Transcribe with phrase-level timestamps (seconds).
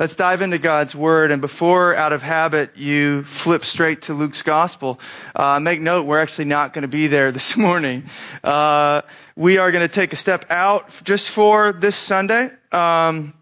[0.00, 1.30] Let's dive into God's Word.
[1.30, 4.98] And before, out of habit, you flip straight to Luke's Gospel,
[5.36, 8.04] uh, make note, we're actually not going to be there this morning.
[8.42, 9.02] Uh,
[9.36, 12.48] we are going to take a step out just for this Sunday.
[12.72, 13.34] Um,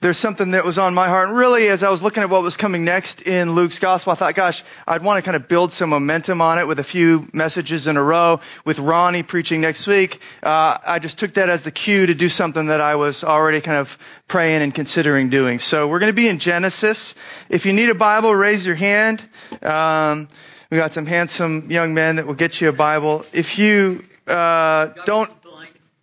[0.00, 1.28] there's something that was on my heart.
[1.28, 4.16] And really, as I was looking at what was coming next in Luke's gospel, I
[4.16, 7.28] thought, gosh, I'd want to kind of build some momentum on it with a few
[7.32, 10.20] messages in a row with Ronnie preaching next week.
[10.42, 13.60] Uh, I just took that as the cue to do something that I was already
[13.60, 15.58] kind of praying and considering doing.
[15.58, 17.14] So we're going to be in Genesis.
[17.48, 19.22] If you need a Bible, raise your hand.
[19.62, 20.28] Um,
[20.70, 23.24] we got some handsome young men that will get you a Bible.
[23.32, 25.30] If you uh, don't,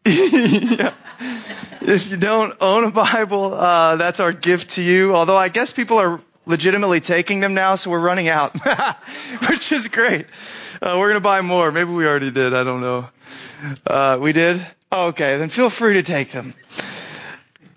[0.06, 0.94] yeah.
[1.86, 5.14] If you don't own a Bible, uh, that's our gift to you.
[5.14, 8.56] Although I guess people are legitimately taking them now, so we're running out,
[9.50, 10.28] which is great.
[10.82, 11.74] Uh, we're gonna buy more.
[11.74, 12.54] Maybe we already did.
[12.54, 13.10] I don't know.
[13.86, 14.66] Uh, we did.
[14.94, 16.54] Oh, okay, then feel free to take them.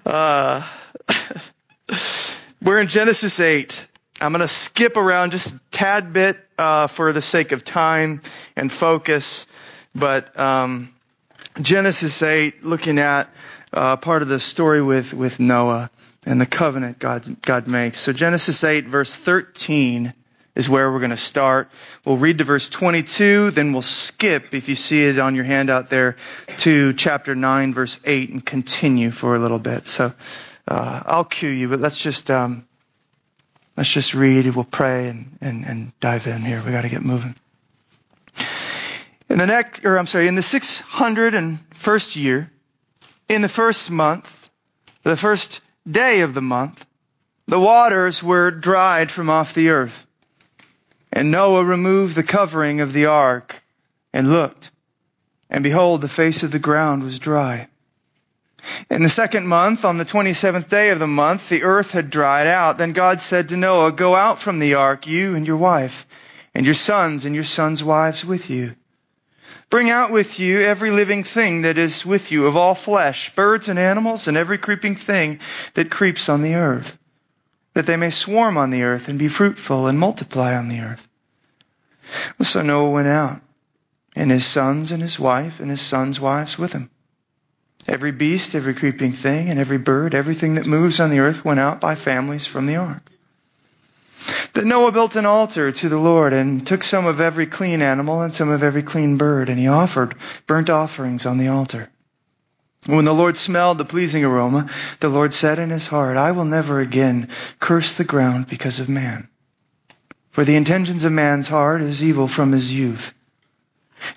[0.04, 0.64] Uh,
[2.62, 3.88] we're in Genesis 8.
[4.20, 8.22] I'm gonna skip around just a tad bit uh, for the sake of time
[8.54, 9.46] and focus,
[9.96, 10.38] but.
[10.38, 10.92] Um,
[11.60, 13.30] Genesis 8, looking at
[13.72, 15.90] uh, part of the story with, with Noah
[16.26, 17.98] and the covenant God, God makes.
[17.98, 20.12] So Genesis 8, verse 13
[20.54, 21.70] is where we're going to start.
[22.04, 25.88] We'll read to verse 22, then we'll skip, if you see it on your handout
[25.88, 26.16] there,
[26.58, 29.86] to chapter 9, verse 8, and continue for a little bit.
[29.86, 30.12] So
[30.66, 32.66] uh, I'll cue you, but let's just um,
[33.76, 34.46] let's just read.
[34.54, 36.62] We'll pray and, and, and dive in here.
[36.64, 37.34] We got to get moving.
[39.28, 42.50] In the next, or I'm sorry, in the 601st year,
[43.28, 44.48] in the first month,
[45.02, 46.86] the first day of the month,
[47.48, 50.06] the waters were dried from off the earth.
[51.12, 53.62] And Noah removed the covering of the ark
[54.12, 54.70] and looked.
[55.50, 57.68] And behold, the face of the ground was dry.
[58.90, 62.46] In the second month, on the 27th day of the month, the earth had dried
[62.46, 62.78] out.
[62.78, 66.06] Then God said to Noah, Go out from the ark, you and your wife,
[66.54, 68.74] and your sons and your sons' wives with you
[69.68, 73.68] Bring out with you every living thing that is with you of all flesh, birds
[73.68, 75.40] and animals, and every creeping thing
[75.74, 76.96] that creeps on the earth,
[77.74, 81.08] that they may swarm on the earth and be fruitful and multiply on the earth.
[82.42, 83.40] So Noah went out,
[84.14, 86.88] and his sons and his wife and his sons' wives with him.
[87.88, 91.60] Every beast, every creeping thing, and every bird, everything that moves on the earth went
[91.60, 93.10] out by families from the ark.
[94.56, 98.22] Then Noah built an altar to the Lord and took some of every clean animal
[98.22, 100.14] and some of every clean bird, and he offered
[100.46, 101.90] burnt offerings on the altar.
[102.86, 106.46] When the Lord smelled the pleasing aroma, the Lord said in his heart, I will
[106.46, 107.28] never again
[107.60, 109.28] curse the ground because of man.
[110.30, 113.12] For the intentions of man's heart is evil from his youth.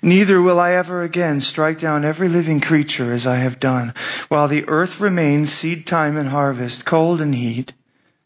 [0.00, 3.92] Neither will I ever again strike down every living creature as I have done,
[4.28, 7.74] while the earth remains seed time and harvest, cold and heat,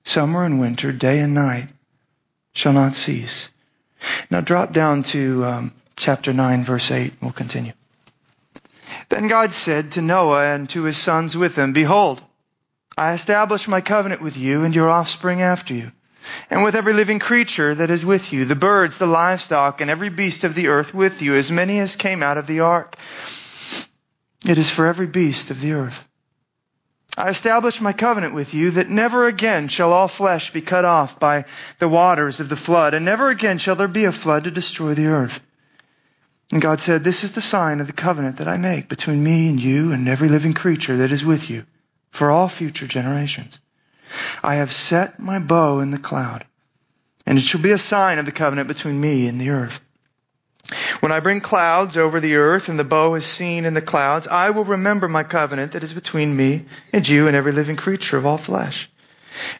[0.05, 1.71] summer and winter, day and night
[2.55, 3.51] shall not cease.
[4.31, 7.13] Now drop down to um, chapter 9, verse 8.
[7.21, 7.73] We'll continue.
[9.09, 12.23] Then God said to Noah and to his sons with him, Behold,
[12.97, 15.91] I establish my covenant with you and your offspring after you,
[16.49, 20.09] and with every living creature that is with you, the birds, the livestock, and every
[20.09, 22.97] beast of the earth with you, as many as came out of the ark.
[24.47, 26.07] It is for every beast of the earth.
[27.17, 31.21] I establish my covenant with you that never again shall all flesh be cut off
[31.21, 31.45] by
[31.79, 34.95] the waters of the flood, and never again shall there be a flood to destroy
[34.95, 35.41] the earth.
[36.51, 39.49] And God said, This is the sign of the covenant that I make between me
[39.49, 41.65] and you and every living creature that is with you
[42.11, 43.61] for all future generations.
[44.43, 46.45] I have set my bow in the cloud,
[47.27, 49.81] and it shall be a sign of the covenant between me and the earth.
[51.00, 54.27] When I bring clouds over the earth and the bow is seen in the clouds,
[54.27, 58.16] I will remember my covenant that is between me and you and every living creature
[58.16, 58.91] of all flesh.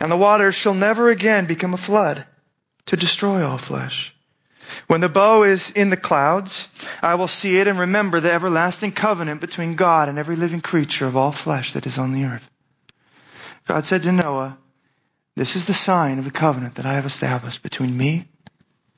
[0.01, 2.25] And the waters shall never again become a flood
[2.87, 4.15] to destroy all flesh.
[4.87, 6.69] When the bow is in the clouds,
[7.03, 11.07] I will see it and remember the everlasting covenant between God and every living creature
[11.07, 12.51] of all flesh that is on the earth.
[13.67, 14.59] God said to Noah,
[15.37, 18.29] This is the sign of the covenant that I have established between me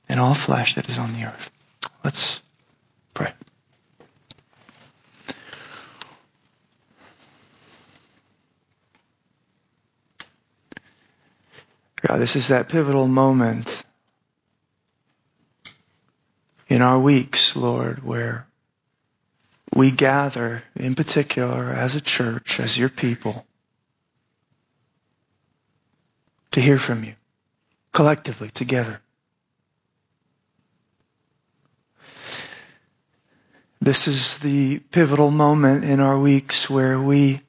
[0.09, 1.51] and all flesh that is on the earth.
[2.05, 2.41] Let's
[3.15, 3.33] pray.
[12.07, 13.83] God, this is that pivotal moment
[16.69, 18.47] in our weeks, Lord, where
[19.75, 23.47] we gather in particular as a church, as your people,
[26.53, 27.15] to hear from you
[27.93, 29.01] collectively together.
[33.87, 37.41] This is the pivotal moment in our weeks where we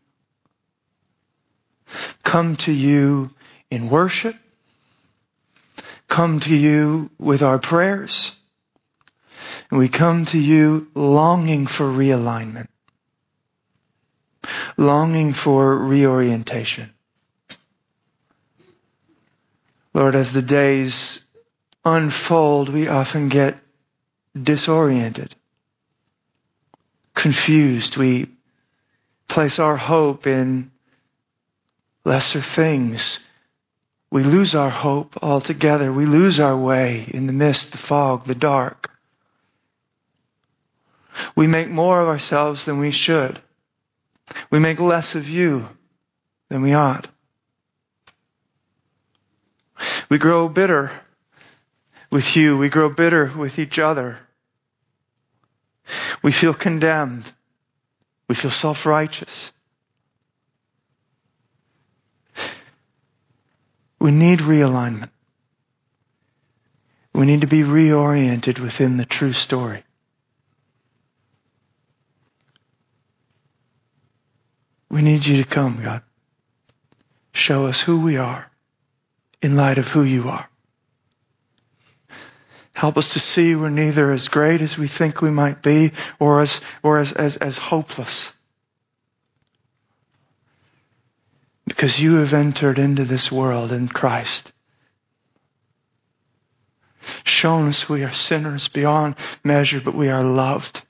[2.22, 3.32] come to you
[3.72, 4.36] in worship,
[6.08, 8.38] come to you with our prayers,
[9.72, 12.68] and we come to you longing for realignment,
[14.78, 16.94] longing for reorientation.
[19.92, 21.26] Lord, as the days
[21.84, 23.58] unfold, we often get
[24.40, 25.34] disoriented,
[27.18, 27.98] confused.
[27.98, 28.30] We
[29.28, 30.72] place our hope in
[32.06, 33.20] lesser things.
[34.10, 35.92] We lose our hope altogether.
[35.92, 38.92] We lose our way in the mist, the fog, the dark.
[41.36, 43.40] We make more of ourselves than we should.
[44.52, 45.68] We make less of you
[46.50, 47.08] than we ought.
[50.10, 50.92] We grow bitter
[52.12, 52.58] with you.
[52.58, 54.20] We grow bitter with each other.
[56.28, 57.32] We feel condemned.
[58.28, 59.54] We feel self-righteous.
[64.02, 65.10] We need realignment.
[67.14, 69.86] We need to be reoriented within the true story.
[74.90, 76.02] We need you to come, God.
[77.32, 78.52] Show us who we are
[79.42, 80.50] in light of who you are.
[82.78, 86.42] Help us to see we're neither as great as we think we might be or
[86.42, 88.36] as, or as, as, as hopeless.
[91.66, 94.52] Because you have entered into this world in Christ.
[97.24, 100.84] Shown us we are sinners beyond measure, but we are loved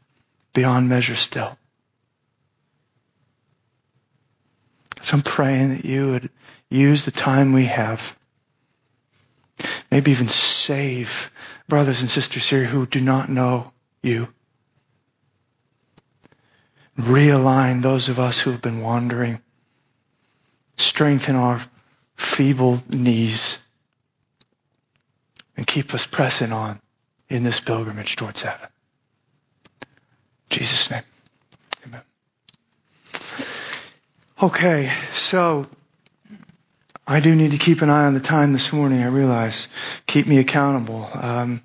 [0.52, 1.58] beyond measure still.
[5.00, 6.30] So I'm praying that you would
[6.70, 8.14] use the time we have
[9.90, 11.32] maybe even save
[11.68, 13.72] brothers and sisters here who do not know
[14.02, 14.28] you.
[16.98, 19.40] Realign those of us who have been wandering.
[20.78, 21.62] Strengthen our
[22.16, 23.64] feeble knees.
[25.56, 26.80] And keep us pressing on
[27.30, 28.70] in this pilgrimage towards heaven.
[29.82, 29.88] In
[30.58, 31.04] Jesus' name.
[31.86, 32.02] Amen.
[34.42, 35.66] Okay, so
[37.10, 39.70] I do need to keep an eye on the time this morning, I realize.
[40.08, 41.10] Keep me accountable.
[41.14, 41.62] Um,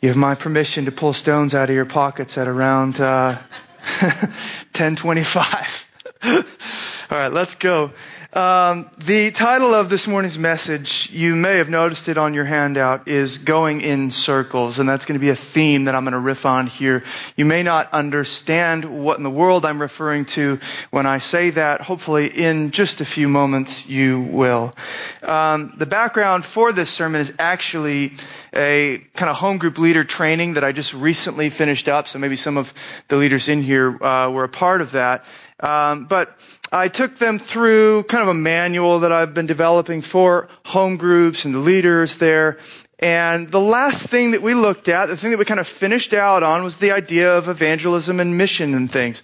[0.00, 3.38] you have my permission to pull stones out of your pockets at around uh,
[4.00, 5.86] 1025.
[6.24, 7.92] All right, let's go.
[8.32, 13.08] Um, the title of this morning's message, you may have noticed it on your handout,
[13.08, 16.20] is Going in Circles, and that's going to be a theme that I'm going to
[16.20, 17.02] riff on here.
[17.34, 20.60] You may not understand what in the world I'm referring to
[20.92, 21.80] when I say that.
[21.80, 24.76] Hopefully, in just a few moments, you will.
[25.24, 28.12] Um, the background for this sermon is actually
[28.54, 32.36] a kind of home group leader training that I just recently finished up, so maybe
[32.36, 32.72] some of
[33.08, 35.24] the leaders in here uh, were a part of that.
[35.58, 36.32] Um, but
[36.72, 41.44] I took them through kind of a manual that I've been developing for home groups
[41.44, 42.58] and the leaders there.
[43.00, 46.14] And the last thing that we looked at, the thing that we kind of finished
[46.14, 49.22] out on was the idea of evangelism and mission and things.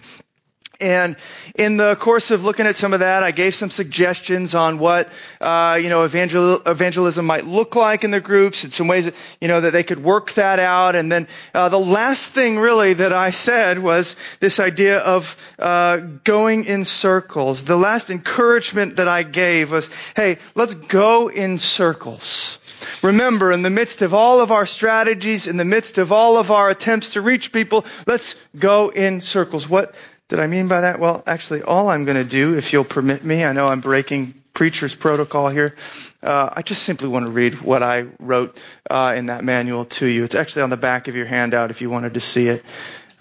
[0.79, 1.15] And
[1.55, 5.09] in the course of looking at some of that, I gave some suggestions on what,
[5.41, 9.15] uh, you know, evangel- evangelism might look like in the groups and some ways that,
[9.41, 10.95] you know, that they could work that out.
[10.95, 15.97] And then, uh, the last thing really that I said was this idea of, uh,
[16.23, 17.63] going in circles.
[17.63, 22.59] The last encouragement that I gave was, hey, let's go in circles.
[23.01, 26.51] Remember, in the midst of all of our strategies, in the midst of all of
[26.51, 29.67] our attempts to reach people, let's go in circles.
[29.67, 29.95] What
[30.29, 30.99] did I mean by that?
[30.99, 34.33] Well, actually, all I'm going to do, if you'll permit me, I know I'm breaking
[34.53, 35.75] preacher's protocol here.
[36.21, 40.05] Uh, I just simply want to read what I wrote uh, in that manual to
[40.05, 40.23] you.
[40.23, 42.65] It's actually on the back of your handout if you wanted to see it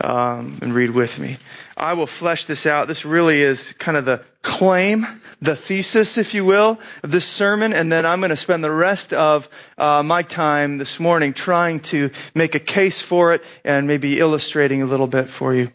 [0.01, 1.37] um, and read with me.
[1.77, 2.89] I will flesh this out.
[2.89, 5.07] This really is kind of the claim,
[5.43, 8.71] the thesis, if you will, of this sermon, and then I'm going to spend the
[8.71, 13.87] rest of uh, my time this morning trying to make a case for it and
[13.87, 15.71] maybe illustrating a little bit for you.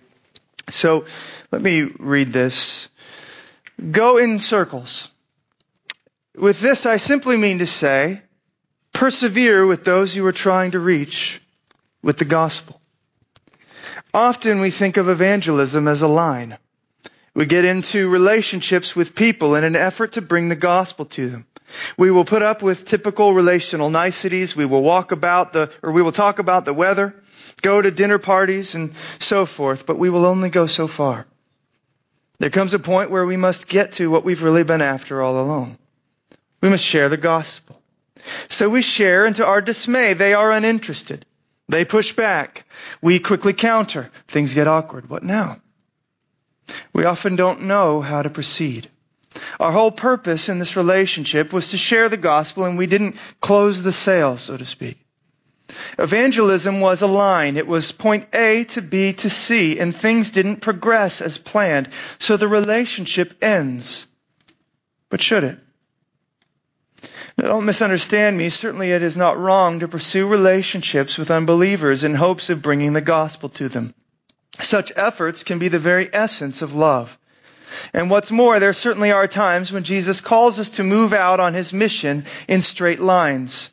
[0.70, 1.06] So
[1.51, 2.89] let me read this.
[3.91, 5.10] Go in circles.
[6.36, 8.22] With this, I simply mean to say,
[8.94, 11.41] persevere with those you are trying to reach
[12.01, 12.80] with the gospel.
[14.13, 16.58] Often we think of evangelism as a line.
[17.34, 21.46] We get into relationships with people in an effort to bring the gospel to them.
[21.98, 24.56] We will put up with typical relational niceties.
[24.56, 27.15] We will walk about the, or we will talk about the weather
[27.62, 31.25] go to dinner parties and so forth, but we will only go so far.
[32.39, 35.39] There comes a point where we must get to what we've really been after all
[35.39, 35.77] along.
[36.62, 37.82] We must share the gospel.
[38.50, 41.25] So we share, and to our dismay, they are uninterested.
[41.70, 42.65] They push back.
[43.01, 44.12] We quickly counter.
[44.27, 45.10] Things get awkward.
[45.10, 45.62] What now?
[46.94, 48.89] We often don't know how to proceed.
[49.60, 53.82] Our whole purpose in this relationship was to share the gospel and we didn't close
[53.82, 54.98] the sale, so to speak.
[56.00, 57.57] Evangelism was a line.
[57.57, 61.89] It was point A to B to C and things didn't progress as planned.
[62.19, 64.07] So the relationship ends.
[65.10, 65.60] But should it?
[67.38, 68.50] Now, don't misunderstand me.
[68.50, 73.01] Certainly it is not wrong to pursue relationships with unbelievers in hopes of bringing the
[73.01, 73.93] gospel to them.
[74.60, 77.17] Such efforts can be the very essence of love.
[77.93, 81.53] And what's more, there certainly are times when Jesus calls us to move out on
[81.53, 83.71] his mission in straight lines.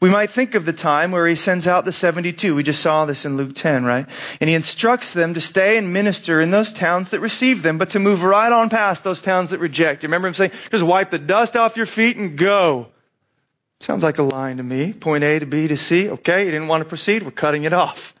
[0.00, 2.54] We might think of the time where he sends out the 72.
[2.54, 4.06] We just saw this in Luke 10, right?
[4.40, 7.90] And he instructs them to stay and minister in those towns that receive them, but
[7.90, 10.02] to move right on past those towns that reject.
[10.02, 12.88] You remember him saying, just wipe the dust off your feet and go.
[13.80, 14.92] Sounds like a line to me.
[14.92, 16.08] Point A to B to C.
[16.08, 17.22] Okay, you didn't want to proceed.
[17.22, 18.14] We're cutting it off.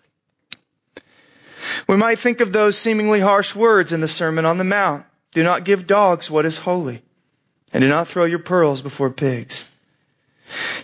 [1.88, 5.06] We might think of those seemingly harsh words in the Sermon on the Mount.
[5.32, 7.02] Do not give dogs what is holy,
[7.72, 9.66] and do not throw your pearls before pigs.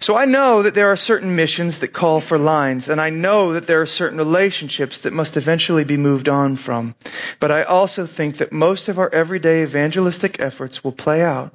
[0.01, 3.53] So I know that there are certain missions that call for lines, and I know
[3.53, 6.95] that there are certain relationships that must eventually be moved on from.
[7.39, 11.53] But I also think that most of our everyday evangelistic efforts will play out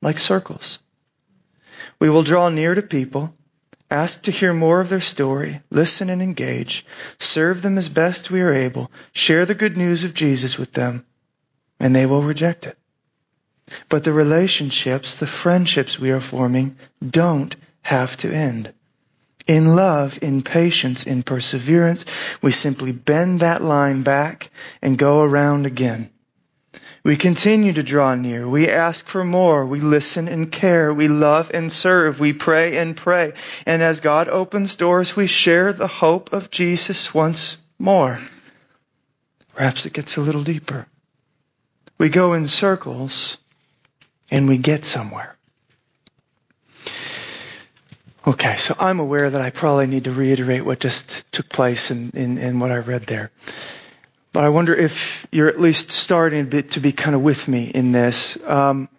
[0.00, 0.78] like circles.
[1.98, 3.34] We will draw near to people,
[3.90, 6.86] ask to hear more of their story, listen and engage,
[7.18, 11.04] serve them as best we are able, share the good news of Jesus with them,
[11.80, 12.78] and they will reject it.
[13.88, 17.56] But the relationships, the friendships we are forming don't
[17.88, 18.70] have to end.
[19.46, 22.04] In love, in patience, in perseverance,
[22.42, 24.50] we simply bend that line back
[24.82, 26.10] and go around again.
[27.02, 28.46] We continue to draw near.
[28.46, 29.64] We ask for more.
[29.64, 30.92] We listen and care.
[30.92, 32.20] We love and serve.
[32.20, 33.32] We pray and pray.
[33.64, 38.20] And as God opens doors, we share the hope of Jesus once more.
[39.54, 40.86] Perhaps it gets a little deeper.
[41.96, 43.38] We go in circles
[44.30, 45.37] and we get somewhere.
[48.28, 52.10] Okay, so I'm aware that I probably need to reiterate what just took place in,
[52.10, 53.30] in, in what I read there.
[54.34, 57.92] But I wonder if you're at least starting to be kind of with me in
[57.92, 58.36] this.
[58.46, 58.90] Um,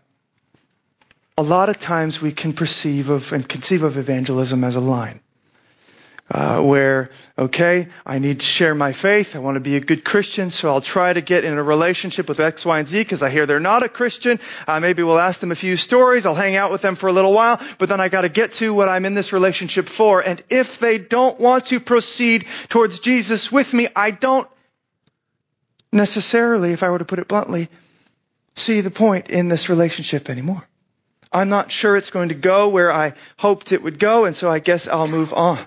[1.38, 5.20] a lot of times we can perceive of and conceive of evangelism as a line
[6.32, 9.36] uh, where, okay, I need to share my faith.
[9.36, 12.30] I want to be a good Christian, so I'll try to get in a relationship
[12.30, 14.40] with X, Y, and Z because I hear they're not a Christian.
[14.68, 16.26] Uh, maybe we'll ask them a few stories.
[16.26, 18.54] I'll hang out with them for a little while, but then I got to get
[18.54, 20.22] to what I'm in this relationship for.
[20.22, 24.48] And if they don't want to proceed towards Jesus with me, I don't
[25.92, 27.70] necessarily, if I were to put it bluntly,
[28.56, 30.68] see the point in this relationship anymore.
[31.32, 34.50] I'm not sure it's going to go where I hoped it would go, and so
[34.50, 35.60] I guess I'll move on.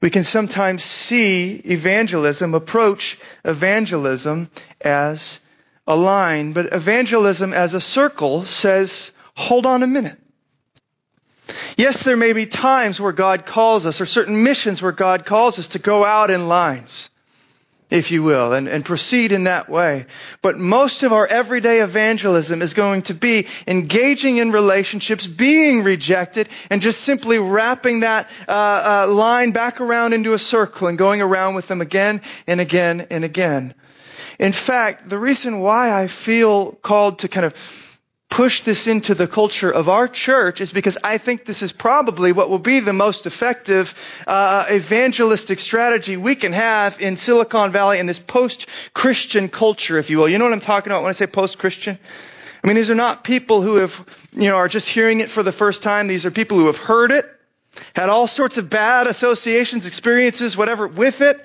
[0.00, 5.40] We can sometimes see evangelism, approach evangelism as
[5.86, 10.18] a line, but evangelism as a circle says, hold on a minute.
[11.76, 15.58] Yes, there may be times where God calls us, or certain missions where God calls
[15.58, 17.09] us to go out in lines
[17.90, 20.06] if you will, and, and proceed in that way.
[20.42, 26.48] But most of our everyday evangelism is going to be engaging in relationships, being rejected,
[26.70, 31.20] and just simply wrapping that uh, uh, line back around into a circle and going
[31.20, 33.74] around with them again and again and again.
[34.38, 37.54] In fact, the reason why I feel called to kind of
[38.30, 42.30] push this into the culture of our church is because I think this is probably
[42.30, 43.94] what will be the most effective
[44.26, 50.18] uh, evangelistic strategy we can have in Silicon Valley in this post-Christian culture, if you
[50.18, 50.28] will.
[50.28, 51.98] You know what I'm talking about when I say post-Christian?
[52.62, 55.42] I mean, these are not people who have, you know, are just hearing it for
[55.42, 56.06] the first time.
[56.06, 57.24] These are people who have heard it,
[57.96, 61.44] had all sorts of bad associations, experiences, whatever with it,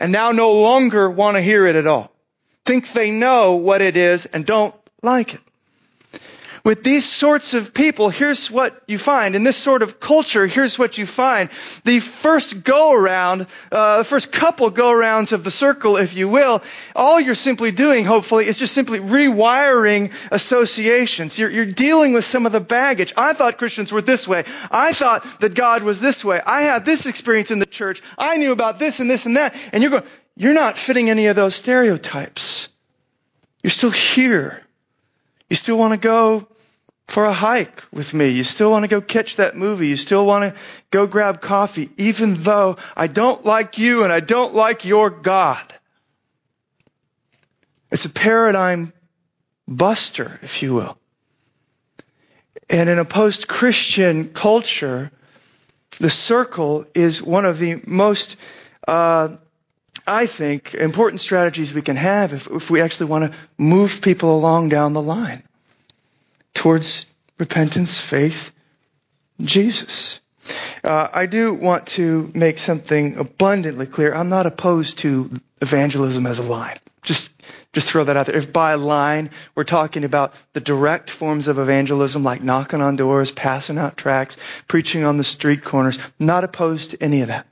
[0.00, 2.10] and now no longer want to hear it at all.
[2.64, 5.40] Think they know what it is and don't like it.
[6.64, 9.36] With these sorts of people, here's what you find.
[9.36, 11.50] In this sort of culture, here's what you find.
[11.84, 16.26] The first go around, uh, the first couple go arounds of the circle, if you
[16.26, 16.62] will,
[16.96, 21.38] all you're simply doing, hopefully, is just simply rewiring associations.
[21.38, 23.12] You're, you're dealing with some of the baggage.
[23.14, 24.44] I thought Christians were this way.
[24.70, 26.40] I thought that God was this way.
[26.46, 28.02] I had this experience in the church.
[28.16, 29.54] I knew about this and this and that.
[29.74, 30.04] And you're going,
[30.34, 32.70] you're not fitting any of those stereotypes.
[33.62, 34.62] You're still here.
[35.50, 36.48] You still want to go
[37.06, 38.30] for a hike with me.
[38.30, 39.88] You still want to go catch that movie.
[39.88, 44.20] You still want to go grab coffee, even though I don't like you and I
[44.20, 45.72] don't like your God.
[47.90, 48.92] It's a paradigm
[49.68, 50.98] buster, if you will.
[52.70, 55.12] And in a post-Christian culture,
[56.00, 58.36] the circle is one of the most,
[58.88, 59.36] uh,
[60.06, 64.34] I think, important strategies we can have if, if we actually want to move people
[64.36, 65.42] along down the line.
[66.54, 67.06] Towards
[67.38, 68.52] repentance, faith,
[69.40, 70.20] Jesus.
[70.82, 74.14] Uh, I do want to make something abundantly clear.
[74.14, 75.30] I'm not opposed to
[75.60, 76.78] evangelism as a line.
[77.02, 77.30] Just,
[77.72, 78.36] just throw that out there.
[78.36, 83.30] If by line we're talking about the direct forms of evangelism like knocking on doors,
[83.30, 84.36] passing out tracts,
[84.68, 87.46] preaching on the street corners, not opposed to any of that.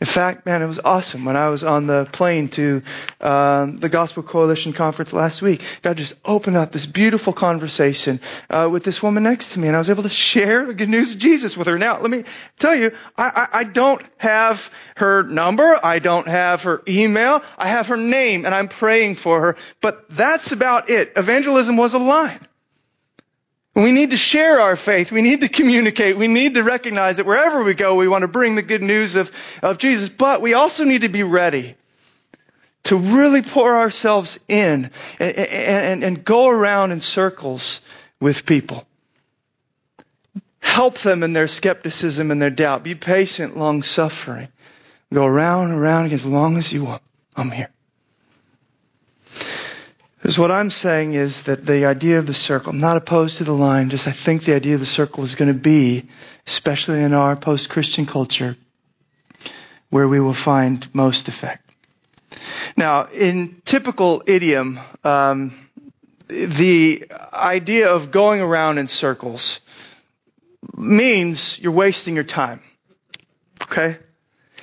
[0.00, 2.82] In fact, man, it was awesome when I was on the plane to
[3.20, 5.62] um, the Gospel Coalition conference last week.
[5.82, 9.76] God just opened up this beautiful conversation uh, with this woman next to me, and
[9.76, 11.78] I was able to share the good news of Jesus with her.
[11.78, 12.24] Now, let me
[12.58, 17.68] tell you, I, I, I don't have her number, I don't have her email, I
[17.68, 19.56] have her name, and I'm praying for her.
[19.80, 21.12] But that's about it.
[21.16, 22.40] Evangelism was a line.
[23.76, 25.12] We need to share our faith.
[25.12, 26.16] We need to communicate.
[26.16, 29.16] We need to recognize that wherever we go, we want to bring the good news
[29.16, 29.30] of,
[29.62, 30.08] of Jesus.
[30.08, 31.74] But we also need to be ready
[32.84, 34.90] to really pour ourselves in
[35.20, 37.82] and, and, and go around in circles
[38.18, 38.86] with people.
[40.58, 42.82] Help them in their skepticism and their doubt.
[42.82, 44.48] Be patient, long suffering.
[45.12, 47.02] Go around and around as long as you want.
[47.36, 47.68] I'm here.
[50.18, 53.44] Because what I'm saying is that the idea of the circle, I'm not opposed to
[53.44, 56.06] the line, just I think the idea of the circle is going to be,
[56.46, 58.56] especially in our post-Christian culture,
[59.90, 61.70] where we will find most effect.
[62.76, 65.52] Now, in typical idiom, um,
[66.28, 69.60] the idea of going around in circles
[70.76, 72.60] means you're wasting your time.
[73.62, 73.96] Okay?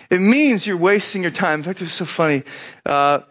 [0.09, 1.59] It means you're wasting your time.
[1.59, 2.43] In fact, it was so funny.
[2.85, 3.21] Uh,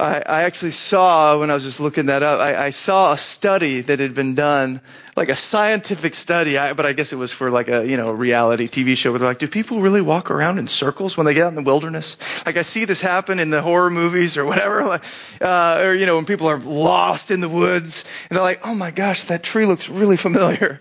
[0.00, 3.18] I, I actually saw, when I was just looking that up, I, I saw a
[3.18, 4.80] study that had been done,
[5.16, 8.10] like a scientific study, I, but I guess it was for like a, you know,
[8.10, 11.34] reality TV show where they're like, do people really walk around in circles when they
[11.34, 12.16] get out in the wilderness?
[12.46, 15.04] Like I see this happen in the horror movies or whatever, like,
[15.40, 18.74] uh, or, you know, when people are lost in the woods and they're like, oh
[18.74, 20.80] my gosh, that tree looks really familiar.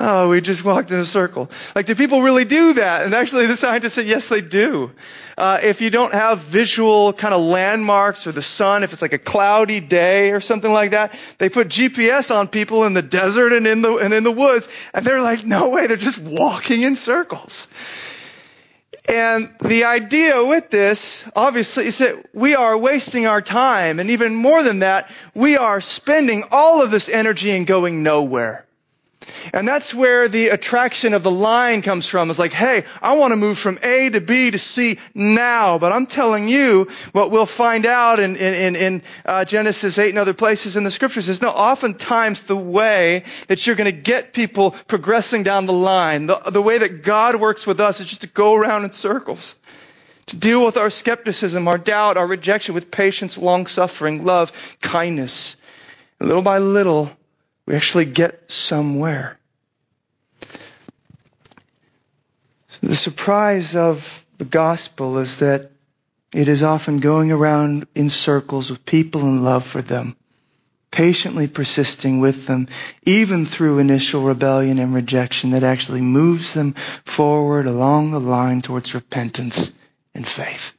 [0.00, 1.50] Oh, we just walked in a circle.
[1.74, 3.04] Like, do people really do that?
[3.04, 4.90] And actually, the scientists said, yes, they do.
[5.36, 9.12] Uh, if you don't have visual kind of landmarks or the sun, if it's like
[9.12, 13.52] a cloudy day or something like that, they put GPS on people in the desert
[13.52, 16.82] and in the and in the woods, and they're like, no way, they're just walking
[16.82, 17.68] in circles.
[19.08, 24.34] And the idea with this, obviously, is that we are wasting our time, and even
[24.34, 28.64] more than that, we are spending all of this energy and going nowhere.
[29.52, 32.30] And that's where the attraction of the line comes from.
[32.30, 35.78] It's like, hey, I want to move from A to B to C now.
[35.78, 40.18] But I'm telling you, what we'll find out in, in, in uh, Genesis 8 and
[40.18, 44.32] other places in the scriptures is no, oftentimes the way that you're going to get
[44.32, 48.22] people progressing down the line, the, the way that God works with us is just
[48.22, 49.54] to go around in circles.
[50.26, 55.56] To deal with our skepticism, our doubt, our rejection with patience, long suffering, love, kindness.
[56.20, 57.10] little by little,
[57.66, 59.38] we actually get somewhere.
[62.68, 65.70] So the surprise of the gospel is that
[66.32, 70.16] it is often going around in circles with people in love for them,
[70.90, 72.68] patiently persisting with them,
[73.04, 78.94] even through initial rebellion and rejection that actually moves them forward along the line towards
[78.94, 79.76] repentance
[80.14, 80.76] and faith.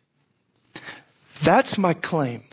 [1.44, 2.44] That's my claim.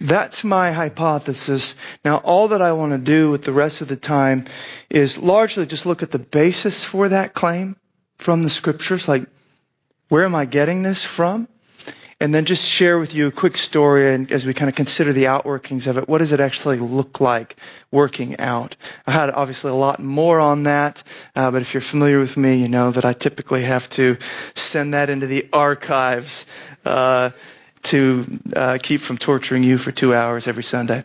[0.00, 1.74] That's my hypothesis.
[2.04, 4.44] Now, all that I want to do with the rest of the time
[4.88, 7.76] is largely just look at the basis for that claim
[8.16, 9.26] from the scriptures, like
[10.08, 11.48] where am I getting this from?
[12.20, 15.12] And then just share with you a quick story and as we kind of consider
[15.12, 16.08] the outworkings of it.
[16.08, 17.54] What does it actually look like
[17.92, 18.74] working out?
[19.06, 21.04] I had obviously a lot more on that,
[21.36, 24.16] uh, but if you're familiar with me, you know that I typically have to
[24.54, 26.46] send that into the archives.
[26.84, 27.30] Uh,
[27.84, 31.04] to uh, keep from torturing you for two hours every Sunday.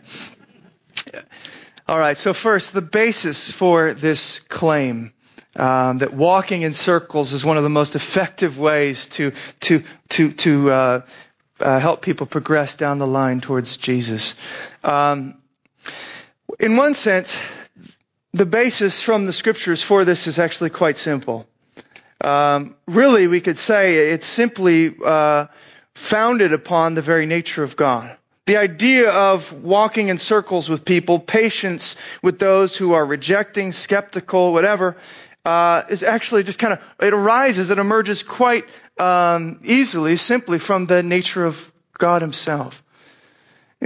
[1.86, 5.12] All right, so first, the basis for this claim.
[5.56, 10.32] Um, that walking in circles is one of the most effective ways to to to
[10.32, 11.00] to uh,
[11.60, 14.34] uh, help people progress down the line towards Jesus.
[14.82, 15.38] Um,
[16.58, 17.38] in one sense,
[18.32, 21.46] the basis from the scriptures for this is actually quite simple.
[22.20, 25.46] Um, really, we could say it's simply uh,
[25.94, 28.16] founded upon the very nature of God.
[28.46, 34.52] The idea of walking in circles with people, patience with those who are rejecting, skeptical,
[34.52, 34.96] whatever,
[35.46, 38.64] uh, is actually just kind of, it arises, it emerges quite
[38.98, 42.83] um, easily, simply from the nature of God Himself.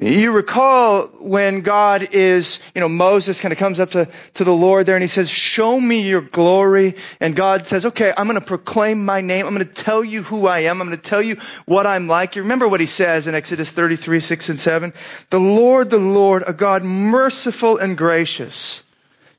[0.01, 4.55] You recall when God is, you know, Moses kind of comes up to, to the
[4.55, 6.95] Lord there and he says, show me your glory.
[7.19, 9.47] And God says, okay, I'm going to proclaim my name.
[9.47, 10.81] I'm going to tell you who I am.
[10.81, 12.37] I'm going to tell you what I'm like.
[12.37, 14.93] You remember what he says in Exodus 33, 6 and 7?
[15.31, 18.85] The Lord, the Lord, a God merciful and gracious,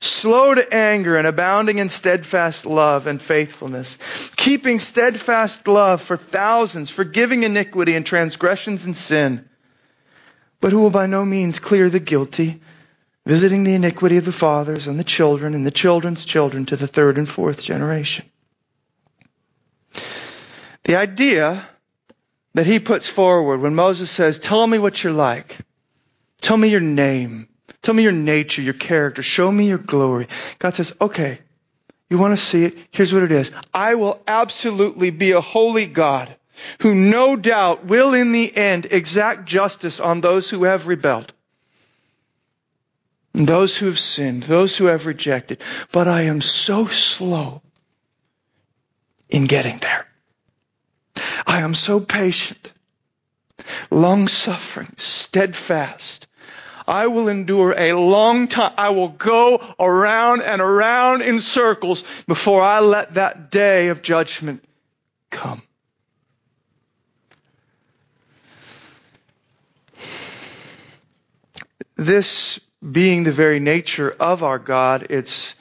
[0.01, 3.97] slow to anger and abounding in steadfast love and faithfulness,
[4.35, 9.48] keeping steadfast love for thousands, forgiving iniquity and transgressions and sin,
[10.61, 12.61] but who will by no means clear the guilty,
[13.25, 16.87] visiting the iniquity of the fathers and the children and the children's children to the
[16.87, 18.25] third and fourth generation.
[20.83, 21.67] The idea
[22.53, 25.57] that he puts forward when Moses says, Tell me what you're like.
[26.41, 27.47] Tell me your name.
[27.81, 29.23] Tell me your nature, your character.
[29.23, 30.27] Show me your glory.
[30.57, 31.39] God says, okay,
[32.09, 32.77] you want to see it?
[32.91, 33.51] Here's what it is.
[33.73, 36.35] I will absolutely be a holy God
[36.81, 41.33] who no doubt will in the end exact justice on those who have rebelled.
[43.33, 45.61] And those who have sinned, those who have rejected.
[45.91, 47.61] But I am so slow
[49.29, 50.07] in getting there.
[51.45, 52.73] I am so patient,
[53.91, 56.27] long suffering, steadfast,
[56.89, 58.73] I will endure a long time.
[58.75, 64.63] I will go around and around in circles before I let that day of judgment
[65.29, 65.61] come.
[71.99, 75.55] This being the very nature of our God, it's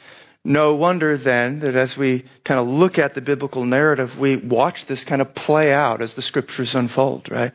[0.45, 4.87] no wonder then that as we kind of look at the biblical narrative, we watch
[4.87, 7.51] this kind of play out as the scriptures unfold, right?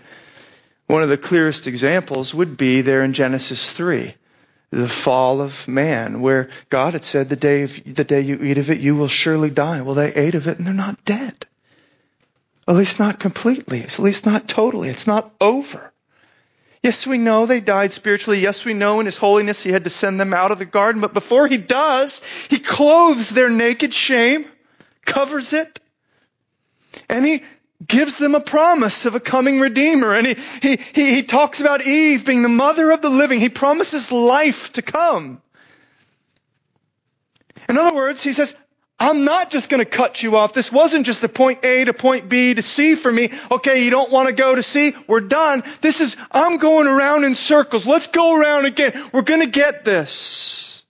[0.88, 4.13] One of the clearest examples would be there in Genesis 3,
[4.72, 8.58] the fall of man, where God had said, the day, of, the day you eat
[8.58, 9.82] of it, you will surely die.
[9.82, 11.46] Well, they ate of it and they're not dead.
[12.67, 13.82] At least not completely.
[13.82, 14.89] At least not totally.
[14.89, 15.92] It's not over.
[16.84, 18.39] Yes, we know they died spiritually.
[18.39, 21.02] Yes, we know in His holiness He had to send them out of the garden.
[21.02, 24.46] But before He does, He clothes their naked shame,
[25.06, 25.80] covers it,
[27.10, 27.43] and He
[27.86, 30.13] gives them a promise of a coming Redeemer.
[30.13, 33.39] And he, he, he, he talks about Eve being the mother of the living.
[33.39, 35.41] He promises life to come.
[37.67, 38.56] In other words, he says,
[39.04, 40.54] I'm not just going to cut you off.
[40.54, 43.32] This wasn't just a point A to point B to C for me.
[43.52, 44.96] Okay, you don't want to go to C?
[45.10, 45.62] We're done.
[45.82, 47.86] This is, I'm going around in circles.
[47.86, 48.94] Let's go around again.
[49.12, 50.86] We're going to get this.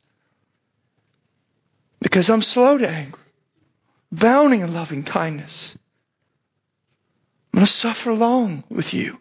[2.01, 3.17] Because I'm slow to anger,
[4.11, 5.75] bounding in loving kindness.
[7.51, 9.19] I'm going to suffer long with you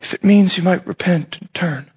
[0.00, 1.90] if it means you might repent and turn.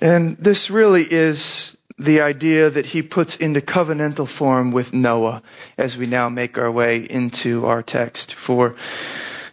[0.00, 5.42] And this really is the idea that he puts into covenantal form with Noah
[5.76, 8.76] as we now make our way into our text for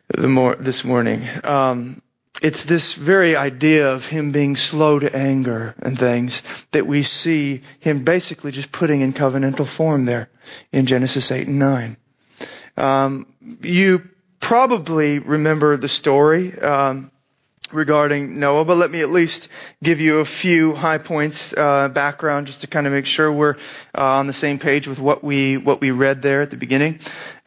[0.07, 1.27] the more, this morning.
[1.43, 2.01] Um,
[2.41, 7.63] it's this very idea of him being slow to anger and things that we see
[7.79, 10.29] him basically just putting in covenantal form there
[10.71, 11.97] in Genesis 8 and 9.
[12.77, 13.27] Um,
[13.61, 14.07] you
[14.39, 17.11] probably remember the story um,
[17.71, 19.49] regarding Noah, but let me at least
[19.83, 23.55] give you a few high points uh, background just to kind of make sure we're
[23.97, 26.99] uh, on the same page with what we what we read there at the beginning.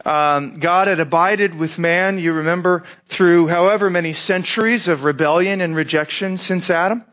[0.05, 2.19] Um, God had abided with man.
[2.19, 7.03] You remember through however many centuries of rebellion and rejection since Adam.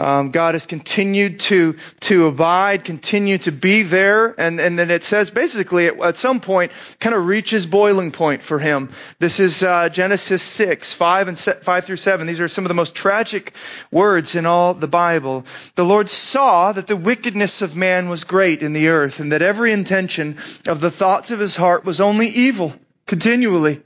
[0.00, 5.02] Um, God has continued to to abide, continue to be there, and and then it
[5.02, 8.90] says basically at, at some point kind of reaches boiling point for him.
[9.18, 12.28] This is uh, Genesis six five and se- five through seven.
[12.28, 13.54] These are some of the most tragic
[13.90, 15.44] words in all the Bible.
[15.74, 19.42] The Lord saw that the wickedness of man was great in the earth, and that
[19.42, 22.72] every intention of the thoughts of his heart was only evil
[23.06, 23.82] continually.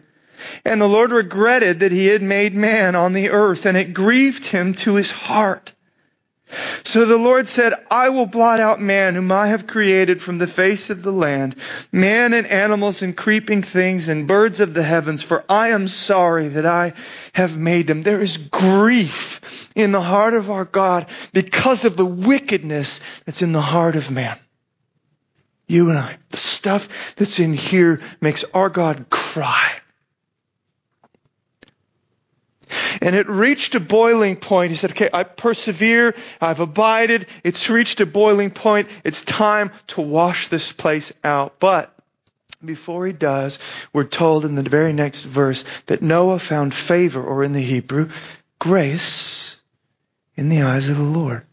[0.64, 4.44] And the Lord regretted that he had made man on the earth, and it grieved
[4.44, 5.72] him to his heart.
[6.84, 10.46] So the Lord said, I will blot out man whom I have created from the
[10.46, 11.54] face of the land,
[11.92, 16.48] man and animals and creeping things and birds of the heavens, for I am sorry
[16.48, 16.94] that I
[17.34, 18.02] have made them.
[18.02, 23.52] There is grief in the heart of our God because of the wickedness that's in
[23.52, 24.38] the heart of man.
[25.68, 29.81] You and I, the stuff that's in here makes our God cry.
[33.02, 34.70] And it reached a boiling point.
[34.70, 36.14] He said, okay, I persevere.
[36.40, 37.26] I've abided.
[37.42, 38.88] It's reached a boiling point.
[39.02, 41.58] It's time to wash this place out.
[41.58, 41.92] But
[42.64, 43.58] before he does,
[43.92, 48.08] we're told in the very next verse that Noah found favor, or in the Hebrew,
[48.60, 49.60] grace
[50.36, 51.44] in the eyes of the Lord.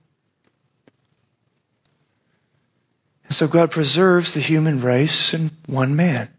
[3.24, 6.30] And so God preserves the human race in one man.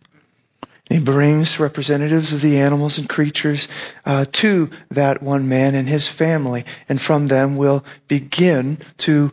[0.91, 3.69] He brings representatives of the animals and creatures
[4.05, 9.31] uh, to that one man and his family, and from them will begin to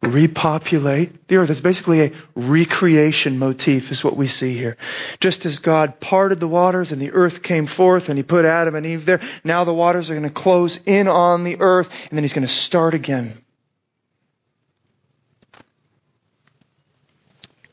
[0.00, 1.50] repopulate the earth.
[1.50, 4.76] It's basically a recreation motif is what we see here.
[5.18, 8.76] Just as God parted the waters and the earth came forth and he put Adam
[8.76, 12.16] and Eve there, now the waters are going to close in on the earth and
[12.16, 13.42] then he's going to start again.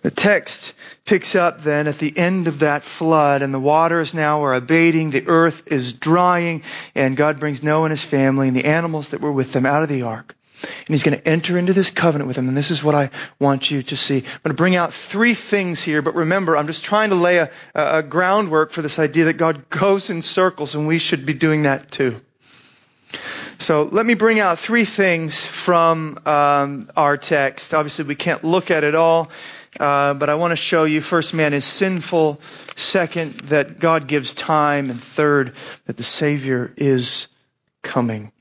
[0.02, 4.44] The text picks up then at the end of that flood and the waters now
[4.44, 6.64] are abating, the earth is drying,
[6.96, 9.84] and God brings Noah and his family and the animals that were with them out
[9.84, 10.36] of the ark.
[10.62, 12.48] And he's going to enter into this covenant with them.
[12.48, 13.10] And this is what I
[13.40, 14.18] want you to see.
[14.18, 17.38] I'm going to bring out three things here, but remember, I'm just trying to lay
[17.38, 21.34] a, a groundwork for this idea that God goes in circles and we should be
[21.34, 22.20] doing that too.
[23.58, 27.74] So let me bring out three things from um, our text.
[27.74, 29.32] Obviously, we can't look at it all,
[29.80, 32.42] uh, but I want to show you first, man is sinful.
[32.76, 34.90] Second, that God gives time.
[34.90, 35.54] And third,
[35.86, 37.28] that the Savior is
[37.82, 38.32] coming.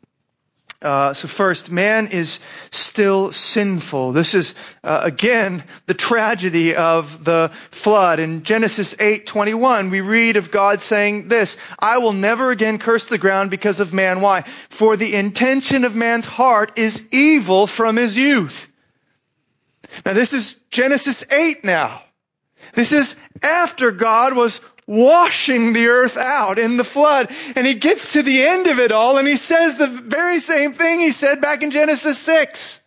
[0.81, 2.38] Uh, so first, man is
[2.70, 4.12] still sinful.
[4.12, 8.20] This is uh, again the tragedy of the flood.
[8.20, 13.18] In Genesis 8:21, we read of God saying this: "I will never again curse the
[13.18, 14.20] ground because of man.
[14.20, 14.42] Why?
[14.70, 18.67] For the intention of man's heart is evil from his youth."
[20.04, 22.02] Now this is Genesis 8 now.
[22.74, 27.30] This is after God was washing the earth out in the flood.
[27.54, 30.72] And he gets to the end of it all and he says the very same
[30.72, 32.84] thing he said back in Genesis 6.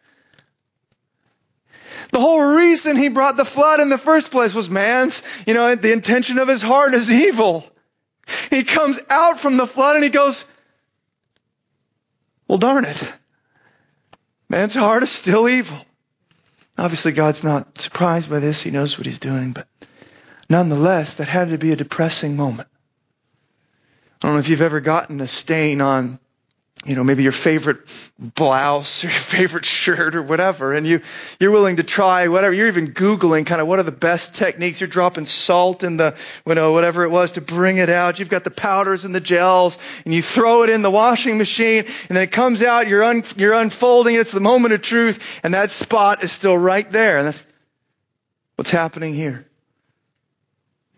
[2.11, 5.75] The whole reason he brought the flood in the first place was man's, you know,
[5.75, 7.65] the intention of his heart is evil.
[8.49, 10.43] He comes out from the flood and he goes,
[12.47, 13.13] well darn it.
[14.49, 15.77] Man's heart is still evil.
[16.81, 18.61] Obviously God's not surprised by this.
[18.63, 19.67] He knows what he's doing, but
[20.51, 22.67] Nonetheless, that had to be a depressing moment.
[24.21, 26.19] I don't know if you've ever gotten a stain on,
[26.83, 27.79] you know, maybe your favorite
[28.17, 31.01] blouse or your favorite shirt or whatever, and you,
[31.39, 32.53] you're willing to try whatever.
[32.53, 34.81] You're even Googling kind of what are the best techniques.
[34.81, 38.17] You're dropping salt in the, you know, whatever it was to bring it out.
[38.17, 41.85] You've got the powders and the gels, and you throw it in the washing machine,
[42.09, 45.39] and then it comes out, you're, un, you're unfolding it, it's the moment of truth,
[45.43, 47.19] and that spot is still right there.
[47.19, 47.45] And that's
[48.55, 49.45] what's happening here.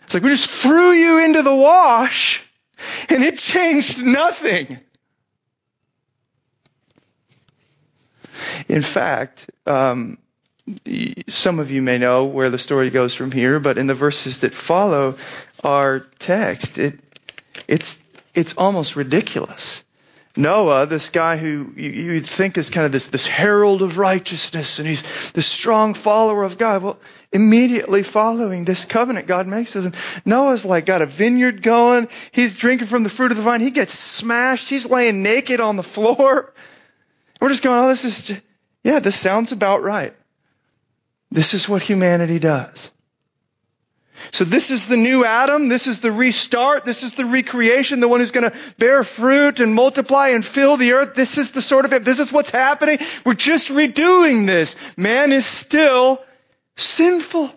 [0.03, 2.43] It's like we just threw you into the wash
[3.09, 4.79] and it changed nothing.
[8.67, 10.17] In fact, um,
[11.27, 14.39] some of you may know where the story goes from here, but in the verses
[14.39, 15.17] that follow
[15.63, 16.99] our text, it,
[17.67, 18.01] it's,
[18.33, 19.83] it's almost ridiculous.
[20.35, 24.79] Noah, this guy who you, you think is kind of this, this herald of righteousness
[24.79, 26.81] and he's this strong follower of God.
[26.81, 26.99] Well,
[27.31, 29.93] immediately following this covenant God makes with him,
[30.25, 32.07] Noah's like got a vineyard going.
[32.31, 33.61] He's drinking from the fruit of the vine.
[33.61, 34.69] He gets smashed.
[34.69, 36.51] He's laying naked on the floor.
[37.43, 38.39] We're just going, oh, this is,
[38.85, 40.13] yeah, this sounds about right.
[41.29, 42.89] This is what humanity does.
[44.31, 45.67] So this is the new Adam.
[45.67, 46.85] This is the restart.
[46.85, 50.77] This is the recreation, the one who's going to bear fruit and multiply and fill
[50.77, 51.15] the earth.
[51.15, 52.05] This is the sort of.
[52.05, 52.99] This is what's happening.
[53.25, 54.77] We're just redoing this.
[54.95, 56.23] Man is still
[56.77, 57.51] sinful.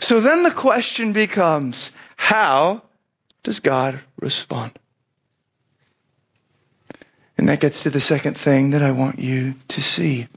[0.00, 2.82] So then the question becomes, how
[3.42, 4.72] does God respond?
[7.42, 10.28] And that gets to the second thing that I want you to see.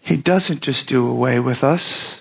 [0.00, 2.20] He doesn't just do away with us.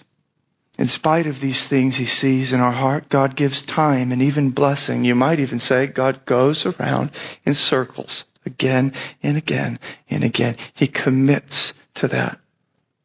[0.77, 4.51] In spite of these things he sees in our heart, God gives time and even
[4.51, 5.03] blessing.
[5.03, 7.11] You might even say God goes around
[7.45, 9.77] in circles again and again
[10.09, 10.55] and again.
[10.75, 12.39] He commits to that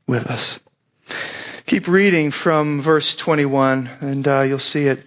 [0.06, 0.60] with us.
[1.66, 5.02] Keep reading from verse 21 and uh, you'll see it.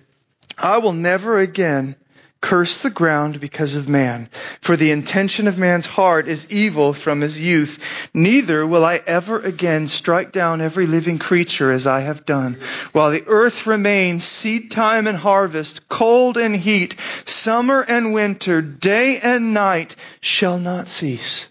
[0.58, 1.96] I will never again
[2.42, 4.30] curse the ground because of man.
[4.62, 7.84] For the intention of man's heart is evil from his youth.
[8.14, 12.60] Neither will I ever again strike down every living creature as I have done.
[12.92, 16.96] While the earth remains, seed time and harvest, cold and heat,
[17.26, 21.50] summer and winter, day and night shall not cease.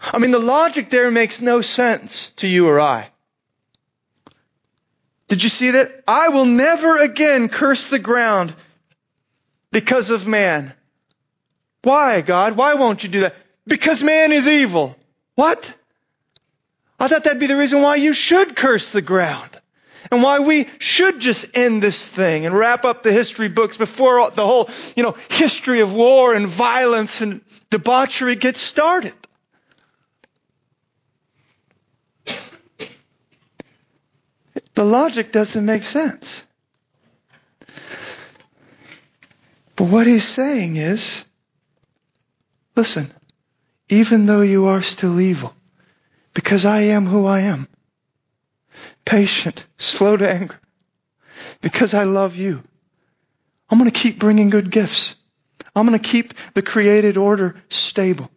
[0.00, 3.10] I mean, the logic there makes no sense to you or I.
[5.30, 6.02] Did you see that?
[6.08, 8.52] I will never again curse the ground
[9.70, 10.72] because of man.
[11.82, 12.56] Why, God?
[12.56, 13.36] Why won't you do that?
[13.64, 14.96] Because man is evil.
[15.36, 15.72] What?
[16.98, 19.50] I thought that'd be the reason why you should curse the ground.
[20.10, 24.32] And why we should just end this thing and wrap up the history books before
[24.32, 27.40] the whole, you know, history of war and violence and
[27.70, 29.14] debauchery gets started.
[34.74, 36.44] The logic doesn't make sense.
[39.76, 41.24] But what he's saying is,
[42.76, 43.10] listen,
[43.88, 45.54] even though you are still evil,
[46.34, 47.66] because I am who I am,
[49.04, 50.58] patient, slow to anger,
[51.60, 52.62] because I love you,
[53.70, 55.16] I'm going to keep bringing good gifts.
[55.74, 58.30] I'm going to keep the created order stable.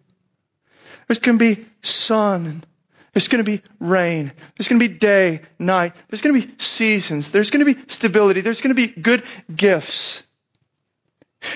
[1.08, 2.63] There's going to be sun.
[3.13, 4.32] There's going to be rain.
[4.58, 5.93] There's going to be day, night.
[6.10, 7.32] There's going to be seasons.
[7.32, 8.41] There's going to be stability.
[8.41, 9.23] There's going to be good
[9.56, 10.23] gifts.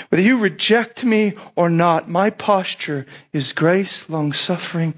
[0.09, 4.93] Whether you reject me or not, my posture is grace, long suffering,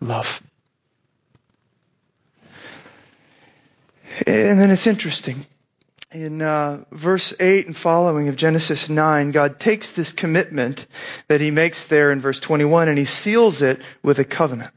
[0.00, 0.42] love.
[4.26, 5.46] And then it's interesting
[6.12, 10.86] in uh, verse 8 and following of Genesis 9, God takes this commitment
[11.28, 14.72] that he makes there in verse 21 and he seals it with a covenant.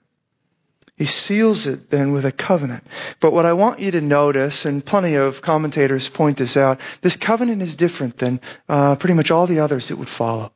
[0.96, 2.86] He seals it then with a covenant.
[3.20, 7.16] But what I want you to notice, and plenty of commentators point this out, this
[7.16, 10.52] covenant is different than uh, pretty much all the others it would follow.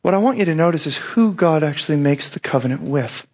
[0.00, 3.26] What I want you to notice is who God actually makes the covenant with.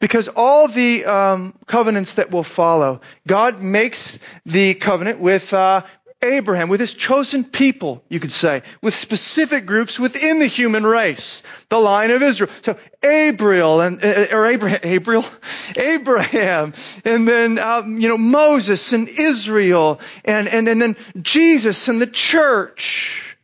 [0.00, 5.82] Because all the um, covenants that will follow, God makes the covenant with uh,
[6.20, 11.44] Abraham, with his chosen people, you could say, with specific groups within the human race,
[11.68, 12.50] the line of Israel.
[12.62, 16.72] So Abriel and uh, or Abraham, Abriel, Abraham,
[17.04, 22.06] and then um, you know Moses and Israel, and and and then Jesus and the
[22.06, 23.36] church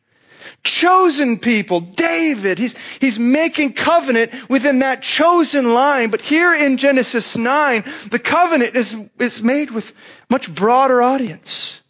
[0.64, 2.58] chosen people, David.
[2.58, 6.08] He's, he's making covenant within that chosen line.
[6.08, 9.92] But here in Genesis 9, the covenant is, is made with
[10.30, 11.82] much broader audience.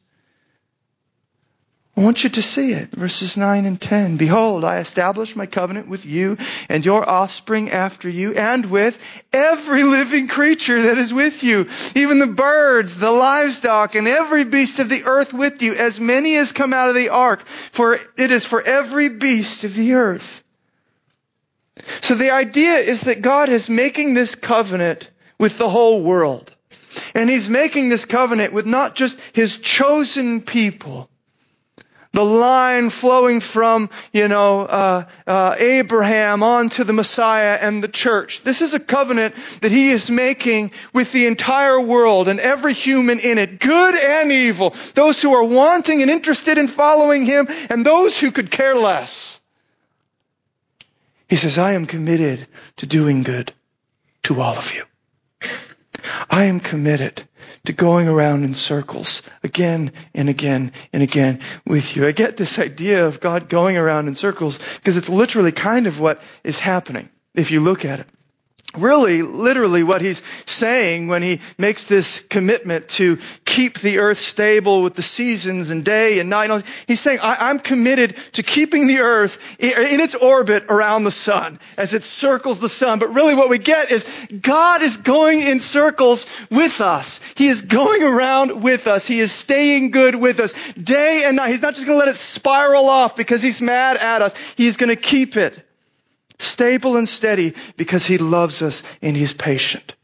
[1.96, 2.90] I want you to see it.
[2.90, 4.16] Verses 9 and 10.
[4.16, 8.98] Behold, I establish my covenant with you and your offspring after you and with
[9.32, 14.80] every living creature that is with you, even the birds, the livestock, and every beast
[14.80, 18.32] of the earth with you, as many as come out of the ark, for it
[18.32, 20.42] is for every beast of the earth.
[22.00, 26.50] So the idea is that God is making this covenant with the whole world.
[27.14, 31.08] And He's making this covenant with not just His chosen people,
[32.14, 37.88] the line flowing from, you know, uh, uh, Abraham on to the Messiah and the
[37.88, 38.42] church.
[38.42, 43.18] This is a covenant that he is making with the entire world and every human
[43.18, 47.84] in it, good and evil, those who are wanting and interested in following him and
[47.84, 49.40] those who could care less.
[51.28, 52.46] He says, I am committed
[52.76, 53.52] to doing good
[54.22, 54.84] to all of you.
[56.30, 57.26] I am committed
[57.64, 62.06] to going around in circles again and again and again with you.
[62.06, 66.00] I get this idea of God going around in circles because it's literally kind of
[66.00, 68.08] what is happening if you look at it
[68.76, 74.82] really literally what he's saying when he makes this commitment to keep the earth stable
[74.82, 76.64] with the seasons and day and night.
[76.86, 81.58] He's saying, I, am committed to keeping the earth in its orbit around the sun
[81.76, 82.98] as it circles the sun.
[82.98, 84.04] But really what we get is
[84.40, 87.20] God is going in circles with us.
[87.36, 89.06] He is going around with us.
[89.06, 91.50] He is staying good with us day and night.
[91.50, 94.34] He's not just going to let it spiral off because he's mad at us.
[94.56, 95.64] He's going to keep it
[96.38, 99.94] stable and steady because he loves us and he's patient.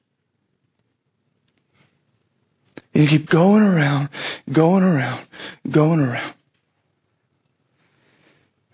[2.95, 4.09] And you keep going around,
[4.51, 5.21] going around,
[5.69, 6.35] going around.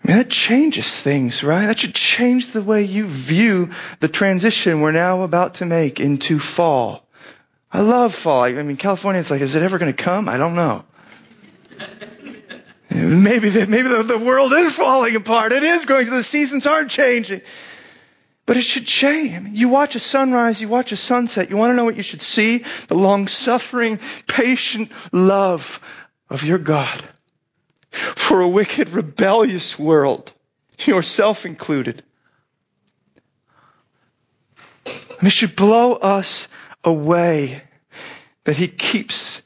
[0.03, 1.65] I mean, that changes things, right?
[1.65, 6.39] That should change the way you view the transition we're now about to make into
[6.39, 7.05] fall.
[7.71, 8.43] I love fall.
[8.43, 10.29] I mean, California, it's like, is it ever going to come?
[10.29, 10.85] I don't know.
[12.97, 15.51] Maybe the, maybe the, the world is falling apart.
[15.51, 16.05] It is going.
[16.05, 17.41] To, the seasons aren't changing.
[18.45, 19.57] But it should change.
[19.57, 21.49] You watch a sunrise, you watch a sunset.
[21.49, 22.59] You want to know what you should see?
[22.87, 25.81] The long suffering, patient love
[26.29, 27.03] of your God
[27.91, 30.31] for a wicked, rebellious world,
[30.85, 32.03] yourself included.
[34.85, 36.47] And it should blow us
[36.83, 37.63] away
[38.43, 39.41] that He keeps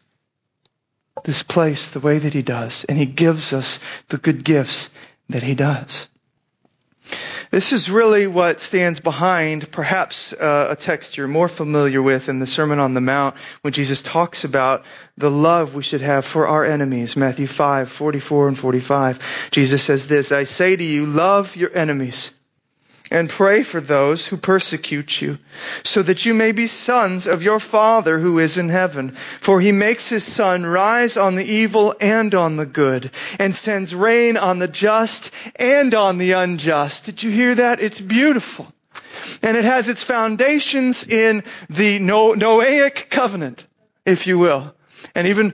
[1.23, 3.79] this place the way that He does, and He gives us
[4.09, 4.89] the good gifts
[5.29, 6.07] that He does.
[7.51, 12.39] This is really what stands behind perhaps uh, a text you're more familiar with in
[12.39, 14.85] the Sermon on the Mount when Jesus talks about
[15.17, 17.17] the love we should have for our enemies.
[17.17, 19.49] Matthew 5, 44 and 45.
[19.51, 22.37] Jesus says this, I say to you, love your enemies
[23.11, 25.37] and pray for those who persecute you,
[25.83, 29.11] so that you may be sons of your Father who is in heaven.
[29.11, 33.93] For he makes his sun rise on the evil and on the good, and sends
[33.93, 37.05] rain on the just and on the unjust.
[37.05, 37.81] Did you hear that?
[37.81, 38.73] It's beautiful.
[39.43, 43.65] And it has its foundations in the Noahic covenant,
[44.05, 44.73] if you will.
[45.13, 45.53] And even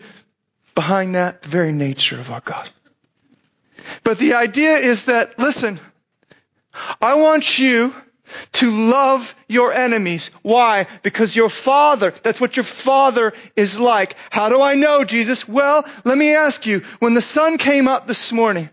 [0.75, 2.69] behind that, the very nature of our God.
[4.03, 5.79] But the idea is that, listen,
[7.01, 7.93] I want you
[8.53, 10.31] to love your enemies.
[10.41, 10.87] Why?
[11.01, 14.15] Because your father, that's what your father is like.
[14.29, 15.47] How do I know, Jesus?
[15.47, 18.69] Well, let me ask you, when the sun came up this morning,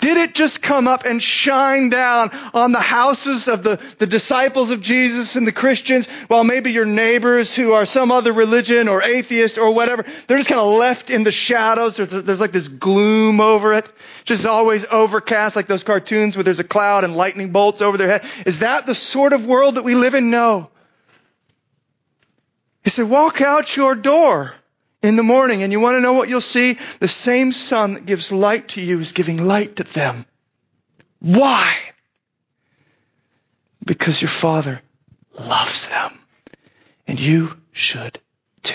[0.00, 4.70] did it just come up and shine down on the houses of the, the disciples
[4.70, 9.02] of Jesus and the Christians while maybe your neighbors who are some other religion or
[9.02, 11.96] atheist or whatever, they're just kind of left in the shadows.
[11.96, 13.86] There's, there's like this gloom over it.
[14.26, 18.08] Just always overcast like those cartoons where there's a cloud and lightning bolts over their
[18.08, 18.24] head.
[18.44, 20.30] Is that the sort of world that we live in?
[20.30, 20.68] No.
[22.82, 24.52] He said, walk out your door
[25.00, 25.62] in the morning.
[25.62, 26.76] And you want to know what you'll see?
[26.98, 30.26] The same sun that gives light to you is giving light to them.
[31.20, 31.72] Why?
[33.84, 34.82] Because your Father
[35.38, 36.18] loves them.
[37.06, 38.18] And you should
[38.64, 38.74] too.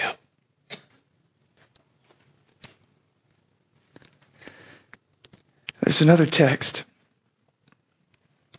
[5.92, 6.86] There's another text.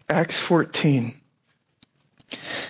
[0.07, 1.19] Acts 14.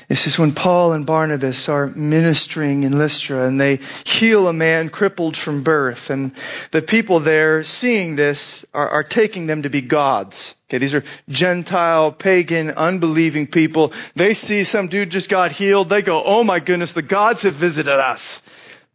[0.06, 4.88] This is when Paul and Barnabas are ministering in Lystra and they heal a man
[4.88, 6.10] crippled from birth.
[6.10, 6.30] And
[6.70, 10.54] the people there seeing this are, are taking them to be gods.
[10.70, 13.92] Okay, these are Gentile, pagan, unbelieving people.
[14.14, 15.88] They see some dude just got healed.
[15.88, 18.42] They go, oh my goodness, the gods have visited us.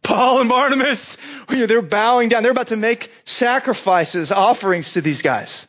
[0.02, 1.18] Paul and Barnabas,
[1.48, 2.42] they're bowing down.
[2.42, 5.68] They're about to make sacrifices, offerings to these guys.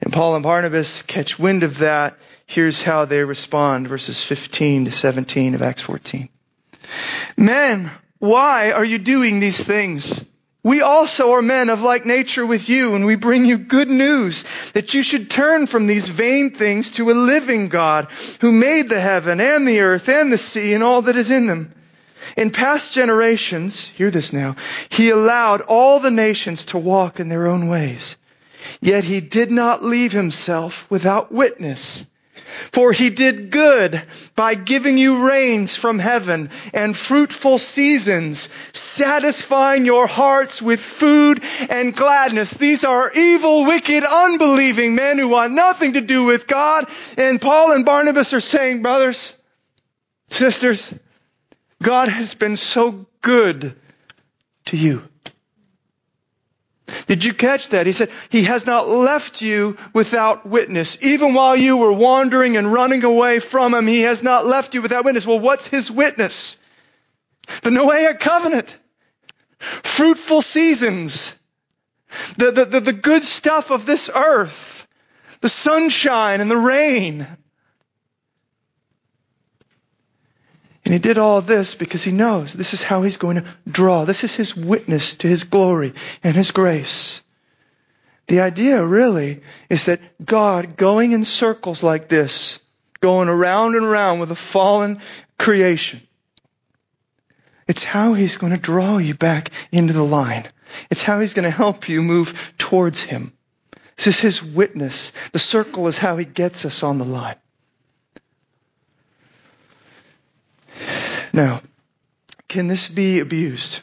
[0.00, 2.18] And Paul and Barnabas catch wind of that
[2.52, 6.28] Here's how they respond, verses 15 to 17 of Acts 14.
[7.34, 10.28] Men, why are you doing these things?
[10.62, 14.44] We also are men of like nature with you, and we bring you good news
[14.72, 18.08] that you should turn from these vain things to a living God
[18.42, 21.46] who made the heaven and the earth and the sea and all that is in
[21.46, 21.72] them.
[22.36, 24.56] In past generations, hear this now,
[24.88, 28.16] he allowed all the nations to walk in their own ways.
[28.80, 32.06] Yet he did not leave himself without witness
[32.72, 34.00] for he did good
[34.34, 41.94] by giving you rains from heaven and fruitful seasons, satisfying your hearts with food and
[41.94, 42.52] gladness.
[42.54, 46.88] These are evil, wicked, unbelieving men who want nothing to do with God.
[47.16, 49.36] And Paul and Barnabas are saying, brothers,
[50.30, 50.94] sisters,
[51.82, 53.76] God has been so good
[54.66, 55.02] to you.
[57.06, 57.86] Did you catch that?
[57.86, 61.02] He said, He has not left you without witness.
[61.02, 64.82] Even while you were wandering and running away from Him, He has not left you
[64.82, 65.26] without witness.
[65.26, 66.62] Well, what's His witness?
[67.62, 68.76] The Noahic covenant.
[69.58, 71.38] Fruitful seasons.
[72.36, 74.86] The, the, the, the good stuff of this earth.
[75.40, 77.26] The sunshine and the rain.
[80.84, 84.04] And he did all this because he knows this is how he's going to draw.
[84.04, 87.22] This is his witness to his glory and his grace.
[88.26, 92.60] The idea really is that God going in circles like this,
[93.00, 95.00] going around and around with a fallen
[95.38, 96.00] creation,
[97.68, 100.46] it's how he's going to draw you back into the line.
[100.90, 103.32] It's how he's going to help you move towards him.
[103.96, 105.12] This is his witness.
[105.32, 107.36] The circle is how he gets us on the line.
[111.32, 111.62] Now,
[112.48, 113.80] can this be abused?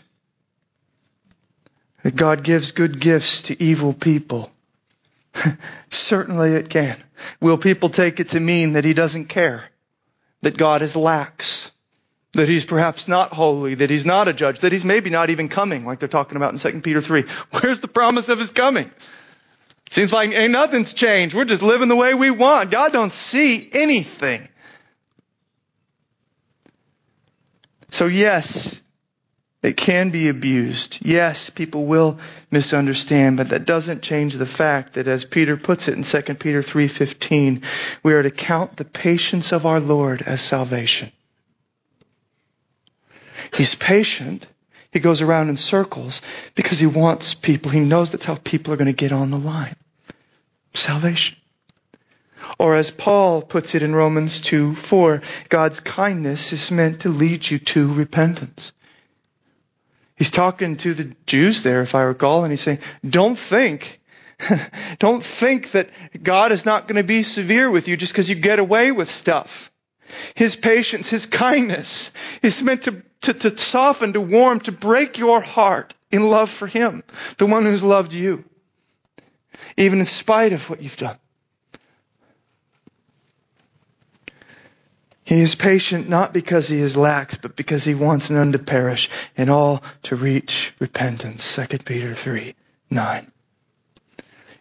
[2.03, 4.51] That God gives good gifts to evil people?
[5.89, 6.97] Certainly it can.
[7.41, 9.65] Will people take it to mean that He doesn't care?
[10.41, 11.71] That God is lax?
[12.33, 13.75] That He's perhaps not holy?
[13.75, 14.59] That He's not a judge?
[14.59, 17.23] That He's maybe not even coming, like they're talking about in 2 Peter 3?
[17.51, 18.91] Where's the promise of His coming?
[19.89, 21.35] Seems like ain't nothing's changed.
[21.35, 22.69] We're just living the way we want.
[22.69, 24.47] God don't see anything.
[27.91, 28.81] So yes,
[29.61, 30.99] it can be abused.
[31.01, 32.19] Yes, people will
[32.49, 36.61] misunderstand, but that doesn't change the fact that as Peter puts it in 2 Peter
[36.61, 37.63] 3:15,
[38.01, 41.11] we are to count the patience of our Lord as salvation.
[43.55, 44.47] He's patient.
[44.91, 46.21] He goes around in circles
[46.55, 47.69] because he wants people.
[47.69, 49.75] He knows that's how people are going to get on the line.
[50.73, 51.37] Salvation.
[52.57, 57.49] Or as Paul puts it in Romans 2, 4, God's kindness is meant to lead
[57.49, 58.71] you to repentance.
[60.15, 64.01] He's talking to the Jews there, if I recall, and he's saying, don't think,
[64.99, 65.89] don't think that
[66.21, 69.09] God is not going to be severe with you just because you get away with
[69.09, 69.71] stuff.
[70.35, 75.41] His patience, His kindness is meant to, to, to soften, to warm, to break your
[75.41, 77.03] heart in love for Him,
[77.37, 78.43] the one who's loved you,
[79.77, 81.17] even in spite of what you've done.
[85.29, 89.11] He is patient not because he is lax, but because he wants none to perish
[89.37, 91.55] and all to reach repentance.
[91.55, 92.55] 2 Peter 3,
[92.89, 93.31] 9.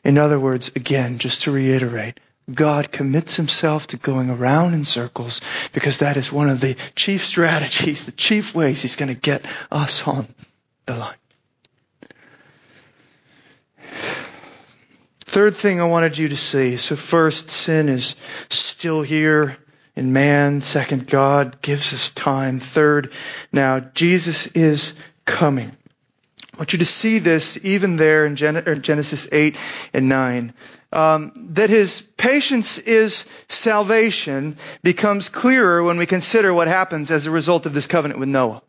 [0.05, 2.21] In other words, again, just to reiterate,
[2.53, 5.41] God commits himself to going around in circles
[5.73, 9.47] because that is one of the chief strategies, the chief ways he's going to get
[9.71, 10.29] us on
[10.85, 11.17] the line.
[15.21, 16.77] Third thing I wanted you to see.
[16.77, 18.17] So first, sin is
[18.51, 19.57] still here
[19.99, 20.61] in man.
[20.61, 22.61] Second, God gives us time.
[22.61, 23.13] Third,
[23.53, 24.95] now Jesus is
[25.25, 25.77] coming.
[26.55, 29.57] I want you to see this even there in Genesis 8
[29.93, 30.55] and 9.
[30.91, 37.31] Um, that his patience is salvation becomes clearer when we consider what happens as a
[37.31, 38.63] result of this covenant with Noah.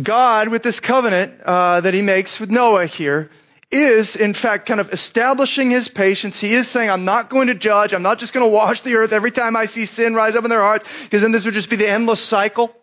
[0.00, 3.30] God, with this covenant uh, that he makes with Noah here,
[3.70, 6.40] is, in fact, kind of establishing his patience.
[6.40, 7.92] He is saying, I'm not going to judge.
[7.92, 10.44] I'm not just going to wash the earth every time I see sin rise up
[10.44, 12.74] in their hearts, because then this would just be the endless cycle.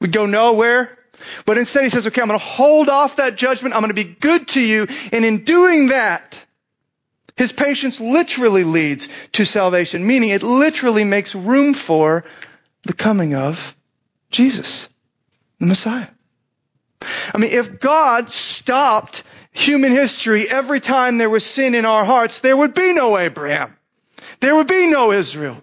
[0.00, 0.96] We'd go nowhere.
[1.44, 3.74] But instead he says, okay, I'm going to hold off that judgment.
[3.74, 4.86] I'm going to be good to you.
[5.12, 6.40] And in doing that,
[7.36, 12.24] his patience literally leads to salvation, meaning it literally makes room for
[12.82, 13.76] the coming of
[14.30, 14.88] Jesus,
[15.58, 16.08] the Messiah.
[17.32, 19.22] I mean, if God stopped
[19.58, 23.76] human history, every time there was sin in our hearts, there would be no Abraham.
[24.40, 25.62] There would be no Israel.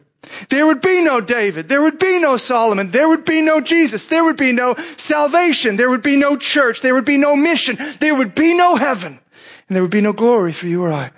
[0.49, 1.69] There would be no David.
[1.69, 2.91] There would be no Solomon.
[2.91, 4.07] There would be no Jesus.
[4.07, 5.77] There would be no salvation.
[5.77, 6.81] There would be no church.
[6.81, 7.77] There would be no mission.
[7.99, 9.19] There would be no heaven.
[9.67, 11.11] And there would be no glory for you or I.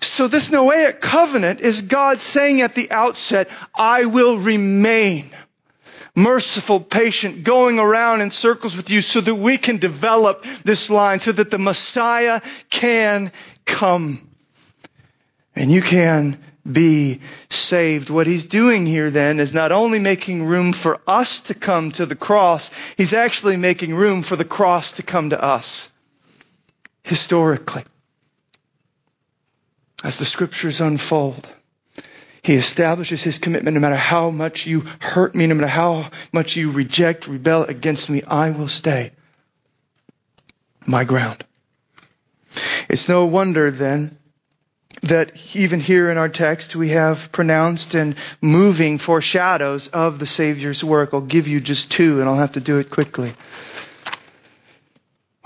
[0.00, 5.30] So this Noahic covenant is God saying at the outset, I will remain
[6.14, 11.20] merciful, patient, going around in circles with you so that we can develop this line,
[11.20, 12.40] so that the Messiah
[12.70, 13.32] can
[13.64, 14.28] come.
[15.56, 16.38] And you can
[16.70, 18.10] be saved.
[18.10, 22.06] What he's doing here then is not only making room for us to come to
[22.06, 25.92] the cross, he's actually making room for the cross to come to us.
[27.02, 27.82] Historically.
[30.02, 31.48] As the scriptures unfold.
[32.44, 36.56] He establishes his commitment no matter how much you hurt me, no matter how much
[36.56, 39.12] you reject, rebel against me, I will stay
[40.86, 41.42] my ground.
[42.90, 44.18] It's no wonder then
[45.04, 50.84] that even here in our text we have pronounced and moving foreshadows of the Savior's
[50.84, 51.14] work.
[51.14, 53.32] I'll give you just two and I'll have to do it quickly.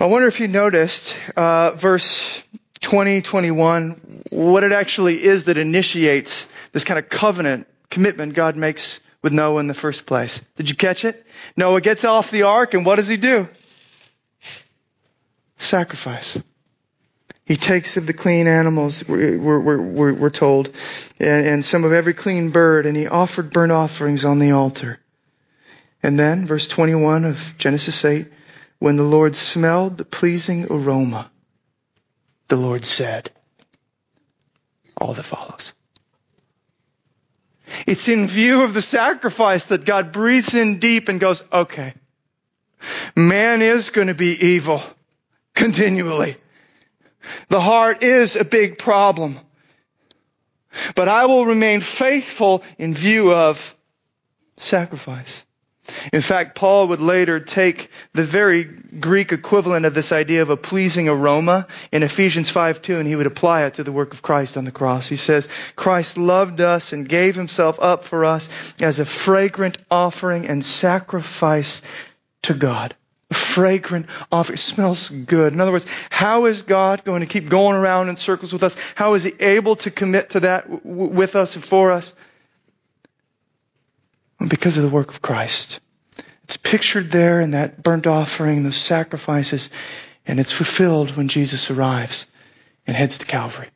[0.01, 2.43] I wonder if you noticed uh, verse
[2.81, 9.01] 20, 21, what it actually is that initiates this kind of covenant commitment God makes
[9.23, 10.41] with Noah in the first place.
[10.57, 11.27] Did you catch it?
[11.57, 13.49] Noah gets off the ark and what does he do?
[15.57, 16.43] Sacrifice.
[17.45, 20.69] He takes of the clean animals, we're, we're, we're told,
[21.19, 25.01] and, and some of every clean bird, and he offered burnt offerings on the altar.
[26.03, 28.27] And then, verse 21 of Genesis 8,
[28.79, 31.31] when the Lord smelled the pleasing aroma,
[32.49, 33.31] the Lord said,
[35.01, 35.73] all that follows.
[37.87, 41.95] It's in view of the sacrifice that God breathes in deep and goes, okay,
[43.17, 44.83] man is going to be evil
[45.55, 46.37] continually.
[47.49, 49.39] The heart is a big problem.
[50.95, 53.77] But I will remain faithful in view of
[54.59, 55.45] sacrifice.
[56.13, 60.57] In fact, Paul would later take the very Greek equivalent of this idea of a
[60.57, 64.23] pleasing aroma in Ephesians 5 2, and he would apply it to the work of
[64.23, 65.09] Christ on the cross.
[65.09, 68.49] He says, Christ loved us and gave himself up for us
[68.81, 71.83] as a fragrant offering and sacrifice
[72.43, 72.95] to God.
[73.31, 74.55] A fragrant offering.
[74.55, 75.53] It smells good.
[75.53, 78.77] In other words, how is God going to keep going around in circles with us?
[78.95, 82.15] How is he able to commit to that w- with us and for us?
[84.49, 85.81] Because of the work of Christ.
[86.45, 89.71] It's pictured there in that burnt offering, those sacrifices,
[90.27, 92.27] and it's fulfilled when Jesus arrives
[92.87, 93.69] and heads to Calvary.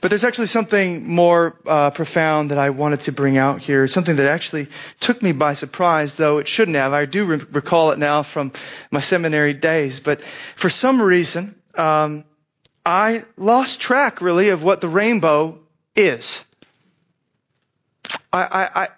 [0.00, 4.16] But there's actually something more uh, profound that I wanted to bring out here, something
[4.16, 4.68] that actually
[5.00, 6.92] took me by surprise, though it shouldn't have.
[6.92, 8.52] I do re- recall it now from
[8.90, 12.24] my seminary days, but for some reason, um,
[12.84, 15.60] I lost track really of what the rainbow
[15.94, 16.44] is.
[18.32, 18.88] I, I,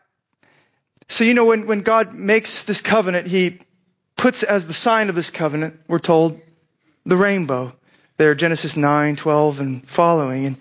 [1.15, 3.61] so, you know, when, when God makes this covenant, He
[4.17, 6.41] puts as the sign of this covenant, we're told,
[7.07, 7.73] the rainbow.
[8.17, 10.47] There, Genesis 9, 12, and following.
[10.47, 10.57] And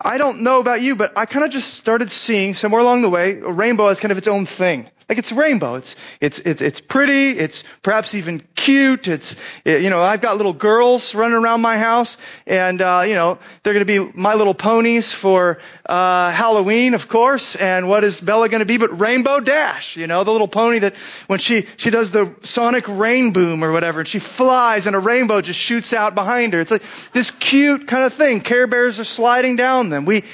[0.00, 3.10] I don't know about you, but I kind of just started seeing somewhere along the
[3.10, 4.90] way a rainbow as kind of its own thing.
[5.08, 5.76] Like it's a rainbow.
[5.76, 7.30] It's, it's, it's, it's pretty.
[7.30, 9.08] It's perhaps even cute.
[9.08, 13.38] It's, you know, I've got little girls running around my house and, uh, you know,
[13.62, 17.56] they're going to be my little ponies for, uh, Halloween, of course.
[17.56, 19.96] And what is Bella going to be but Rainbow Dash?
[19.96, 20.94] You know, the little pony that
[21.26, 25.40] when she, she does the sonic rainboom or whatever and she flies and a rainbow
[25.40, 26.60] just shoots out behind her.
[26.60, 26.82] It's like
[27.12, 28.42] this cute kind of thing.
[28.42, 30.04] Care Bears are sliding down them.
[30.04, 30.24] We,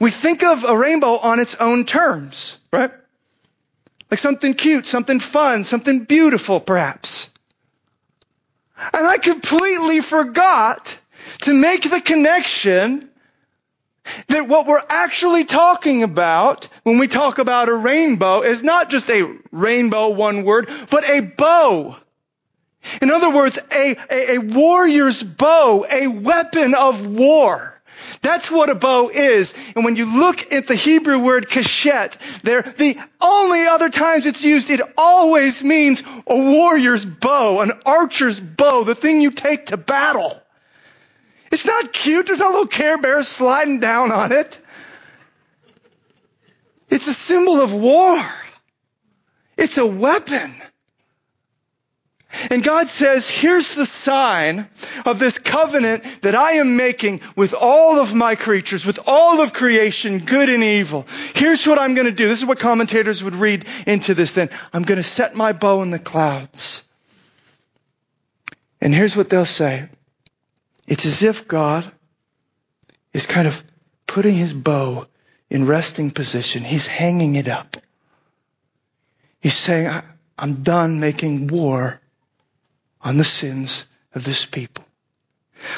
[0.00, 2.90] we think of a rainbow on its own terms, right?
[4.10, 7.32] Like something cute, something fun, something beautiful, perhaps.
[8.92, 10.98] And I completely forgot
[11.42, 13.08] to make the connection
[14.28, 19.10] that what we're actually talking about when we talk about a rainbow is not just
[19.10, 21.96] a rainbow, one word, but a bow.
[23.02, 27.79] In other words, a, a, a warrior's bow, a weapon of war.
[28.22, 29.54] That's what a bow is.
[29.74, 34.44] And when you look at the Hebrew word kashet, there, the only other times it's
[34.44, 39.76] used, it always means a warrior's bow, an archer's bow, the thing you take to
[39.76, 40.32] battle.
[41.50, 42.26] It's not cute.
[42.26, 44.58] There's no little care bear sliding down on it.
[46.88, 48.20] It's a symbol of war.
[49.56, 50.54] It's a weapon.
[52.48, 54.68] And God says, here's the sign
[55.04, 59.52] of this covenant that I am making with all of my creatures, with all of
[59.52, 61.06] creation, good and evil.
[61.34, 62.28] Here's what I'm going to do.
[62.28, 64.48] This is what commentators would read into this then.
[64.72, 66.86] I'm going to set my bow in the clouds.
[68.80, 69.88] And here's what they'll say.
[70.86, 71.90] It's as if God
[73.12, 73.62] is kind of
[74.06, 75.06] putting his bow
[75.50, 76.62] in resting position.
[76.62, 77.76] He's hanging it up.
[79.40, 80.02] He's saying,
[80.38, 82.00] I'm done making war
[83.02, 84.84] on the sins of this people.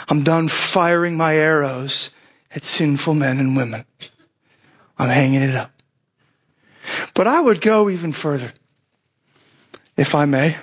[0.09, 2.15] I'm done firing my arrows
[2.55, 3.85] at sinful men and women.
[4.99, 5.73] I'm hanging it up.
[7.15, 8.53] But I would go even further,
[9.97, 10.57] if I may,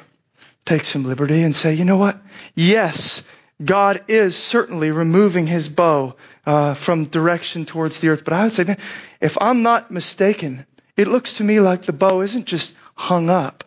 [0.65, 2.19] take some liberty and say, you know what?
[2.55, 3.23] Yes,
[3.63, 8.23] God is certainly removing his bow uh, from direction towards the earth.
[8.23, 8.77] But I would say, man,
[9.19, 13.63] if I'm not mistaken, it looks to me like the bow isn't just hung up,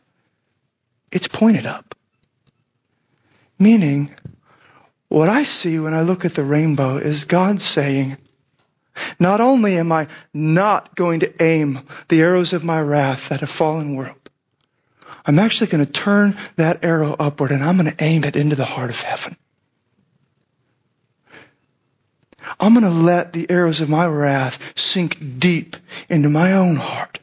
[1.10, 1.94] it's pointed up.
[3.62, 4.10] Meaning,
[5.06, 8.16] what I see when I look at the rainbow is God saying,
[9.20, 13.46] not only am I not going to aim the arrows of my wrath at a
[13.46, 14.16] fallen world,
[15.24, 18.56] I'm actually going to turn that arrow upward and I'm going to aim it into
[18.56, 19.36] the heart of heaven.
[22.58, 25.76] I'm going to let the arrows of my wrath sink deep
[26.08, 27.20] into my own heart.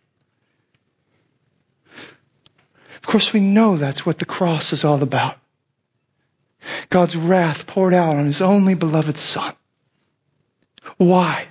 [2.95, 5.37] Of course, we know that's what the cross is all about.
[6.89, 9.53] God's wrath poured out on his only beloved son.
[10.97, 11.47] Why?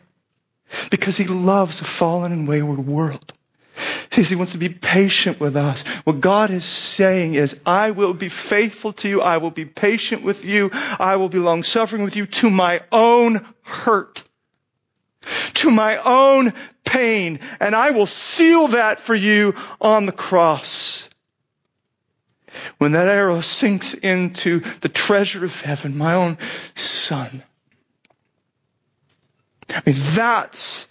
[0.90, 3.32] Because he loves a fallen and wayward world.
[4.08, 5.82] Because he wants to be patient with us.
[6.04, 9.22] What God is saying is, I will be faithful to you.
[9.22, 10.70] I will be patient with you.
[10.98, 14.24] I will be long suffering with you to my own hurt.
[15.54, 16.52] To my own
[16.84, 17.40] pain.
[17.60, 21.07] And I will seal that for you on the cross.
[22.78, 26.38] When that arrow sinks into the treasure of heaven, my own
[26.74, 27.42] son.
[29.70, 30.88] I mean, that's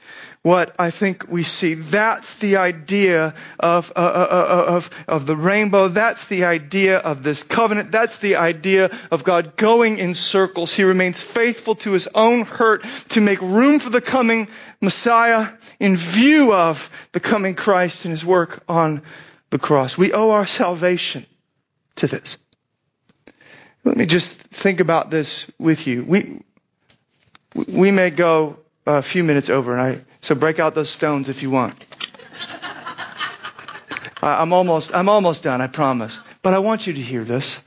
[0.47, 1.73] what I think we see.
[1.73, 5.89] That's the idea of, uh, uh, uh, of, of the rainbow.
[5.89, 7.91] That's the idea of this covenant.
[7.91, 10.73] That's the idea of God going in circles.
[10.73, 14.47] He remains faithful to his own hurt to make room for the coming
[14.79, 15.49] Messiah
[15.81, 19.01] in view of the coming Christ and his work on
[19.49, 19.97] the cross.
[19.97, 21.25] We owe our salvation
[21.97, 22.37] to this.
[23.83, 26.03] Let me just think about this with you.
[26.03, 26.41] We,
[27.67, 31.41] we may go a few minutes over, and I, so break out those stones if
[31.41, 31.75] you want.
[34.21, 36.19] I'm almost, I'm almost done, I promise.
[36.41, 37.61] But I want you to hear this.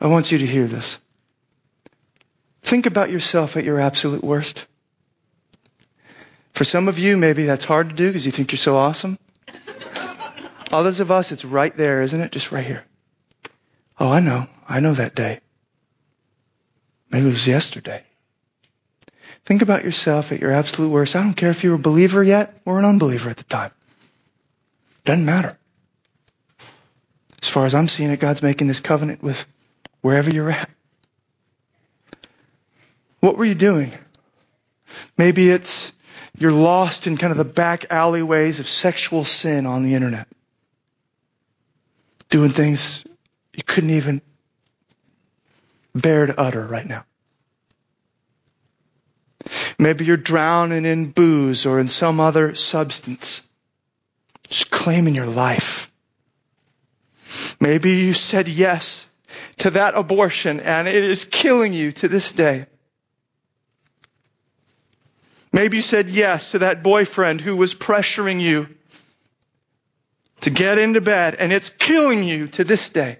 [0.00, 0.98] I want you to hear this.
[2.62, 4.66] Think about yourself at your absolute worst.
[6.52, 9.18] For some of you, maybe that's hard to do because you think you're so awesome.
[10.72, 12.32] Others of us, it's right there, isn't it?
[12.32, 12.84] Just right here.
[14.00, 14.46] Oh, I know.
[14.68, 15.40] I know that day.
[17.10, 18.02] Maybe it was yesterday.
[19.44, 21.16] Think about yourself at your absolute worst.
[21.16, 23.70] I don't care if you were a believer yet or an unbeliever at the time.
[25.04, 25.56] Doesn't matter.
[27.40, 29.44] As far as I'm seeing it, God's making this covenant with
[30.02, 30.68] wherever you're at.
[33.20, 33.92] What were you doing?
[35.16, 35.92] Maybe it's
[36.36, 40.28] you're lost in kind of the back alleyways of sexual sin on the internet.
[42.30, 43.04] Doing things
[43.58, 44.22] you couldn't even
[45.92, 47.04] bear to utter right now.
[49.80, 53.50] Maybe you're drowning in booze or in some other substance,
[54.48, 55.90] just claiming your life.
[57.58, 59.10] Maybe you said yes
[59.58, 62.66] to that abortion and it is killing you to this day.
[65.52, 68.68] Maybe you said yes to that boyfriend who was pressuring you
[70.42, 73.18] to get into bed and it's killing you to this day.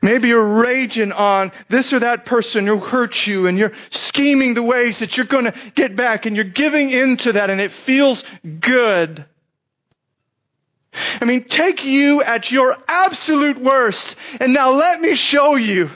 [0.00, 4.62] Maybe you're raging on this or that person who hurt you and you're scheming the
[4.62, 8.24] ways that you're going to get back and you're giving into that and it feels
[8.60, 9.24] good.
[11.20, 15.90] I mean, take you at your absolute worst and now let me show you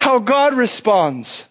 [0.00, 1.48] how God responds.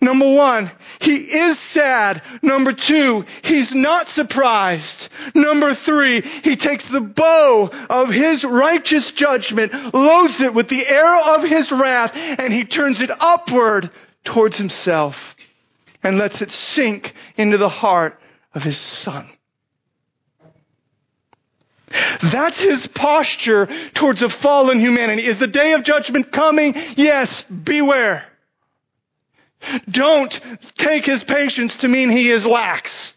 [0.00, 0.70] Number one,
[1.00, 2.22] he is sad.
[2.42, 5.08] Number two, he's not surprised.
[5.34, 11.36] Number three, he takes the bow of his righteous judgment, loads it with the arrow
[11.36, 13.90] of his wrath, and he turns it upward
[14.24, 15.36] towards himself
[16.02, 18.20] and lets it sink into the heart
[18.54, 19.26] of his son.
[22.20, 25.24] That's his posture towards a fallen humanity.
[25.24, 26.74] Is the day of judgment coming?
[26.96, 28.24] Yes, beware.
[29.90, 30.40] Don't
[30.76, 33.14] take his patience to mean he is lax.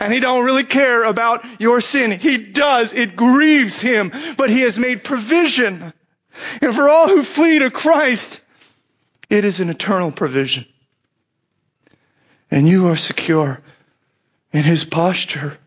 [0.00, 2.12] And he don't really care about your sin.
[2.12, 2.92] He does.
[2.92, 5.92] It grieves him, but he has made provision.
[6.60, 8.40] And for all who flee to Christ,
[9.30, 10.66] it is an eternal provision.
[12.50, 13.60] And you are secure
[14.52, 15.58] in his posture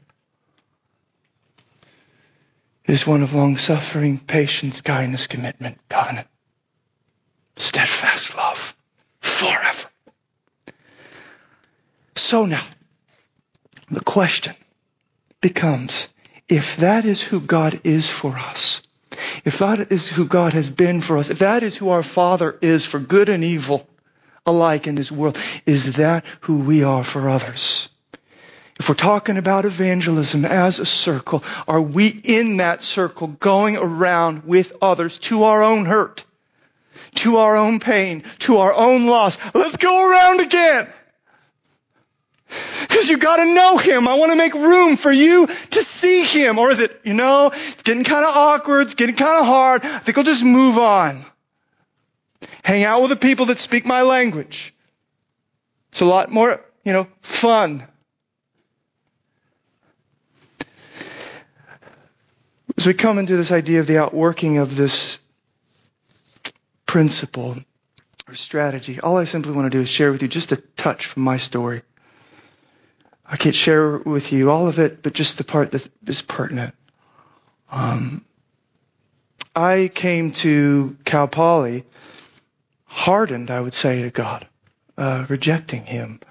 [2.85, 6.27] is one of long suffering, patience, kindness, commitment, covenant,
[7.57, 8.56] steadfast love
[9.37, 9.89] forever.
[12.15, 12.63] So now,
[13.89, 14.55] the question
[15.39, 16.09] becomes,
[16.49, 18.81] if that is who God is for us,
[19.45, 22.57] if that is who God has been for us, if that is who our Father
[22.61, 23.87] is for good and evil
[24.45, 27.89] alike in this world, is that who we are for others?
[28.79, 34.45] If we're talking about evangelism as a circle, are we in that circle going around
[34.45, 36.23] with others to our own hurt?
[37.17, 39.37] To our own pain, to our own loss.
[39.53, 40.87] Let's go around again.
[42.81, 44.07] Because you gotta know Him.
[44.07, 46.57] I want to make room for you to see Him.
[46.59, 49.83] Or is it, you know, it's getting kind of awkward, it's getting kind of hard.
[49.83, 51.25] I think I'll just move on.
[52.63, 54.73] Hang out with the people that speak my language.
[55.89, 57.87] It's a lot more, you know, fun.
[62.77, 65.16] As we come into this idea of the outworking of this
[66.87, 67.57] principle
[68.27, 68.99] or strategy.
[68.99, 71.37] All I simply want to do is share with you just a touch from my
[71.37, 71.83] story.
[73.23, 76.73] I can't share with you all of it, but just the part that is pertinent.
[77.69, 78.23] Um,
[79.55, 81.83] I came to Cal Poly
[82.85, 84.47] hardened, I would say, to God,
[84.97, 86.21] uh, rejecting Him,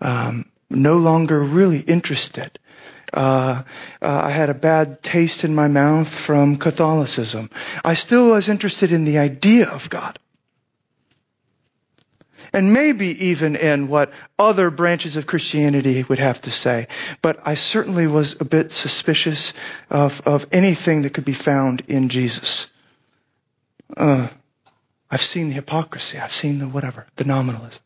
[0.00, 2.58] um, no longer really interested.
[3.14, 3.62] Uh,
[4.02, 7.48] uh, I had a bad taste in my mouth from Catholicism.
[7.84, 10.18] I still was interested in the idea of God.
[12.52, 16.88] And maybe even in what other branches of Christianity would have to say.
[17.22, 19.54] But I certainly was a bit suspicious
[19.90, 22.68] of, of anything that could be found in Jesus.
[23.96, 24.28] Uh,
[25.10, 26.18] I've seen the hypocrisy.
[26.18, 27.80] I've seen the whatever, the nominalism.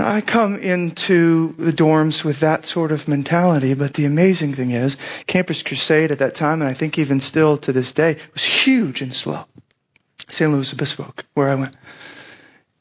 [0.00, 4.96] I come into the dorms with that sort of mentality, but the amazing thing is,
[5.26, 9.02] Campus Crusade at that time, and I think even still to this day, was huge
[9.02, 9.46] and SLO.
[10.28, 11.76] San Luis Obispo, where I went.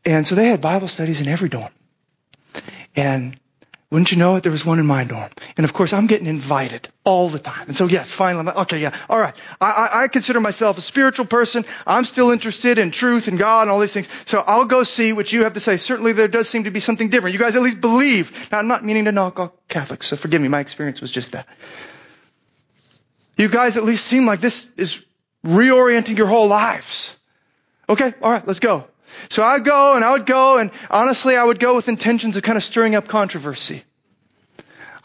[0.05, 1.71] And so they had Bible studies in every dorm.
[2.95, 3.39] And
[3.93, 4.41] wouldn't you know it?
[4.41, 5.29] There was one in my dorm.
[5.55, 7.67] And of course, I'm getting invited all the time.
[7.67, 9.35] And so, yes, finally, I'm like, okay, yeah, all right.
[9.61, 11.63] I, I, I, consider myself a spiritual person.
[11.85, 14.09] I'm still interested in truth and God and all these things.
[14.25, 15.77] So I'll go see what you have to say.
[15.77, 17.33] Certainly, there does seem to be something different.
[17.33, 18.51] You guys at least believe.
[18.51, 20.47] Now, I'm not meaning to knock all Catholics, so forgive me.
[20.47, 21.47] My experience was just that.
[23.37, 25.05] You guys at least seem like this is
[25.45, 27.15] reorienting your whole lives.
[27.87, 28.87] Okay, all right, let's go.
[29.29, 32.43] So I'd go and I would go and honestly I would go with intentions of
[32.43, 33.83] kind of stirring up controversy.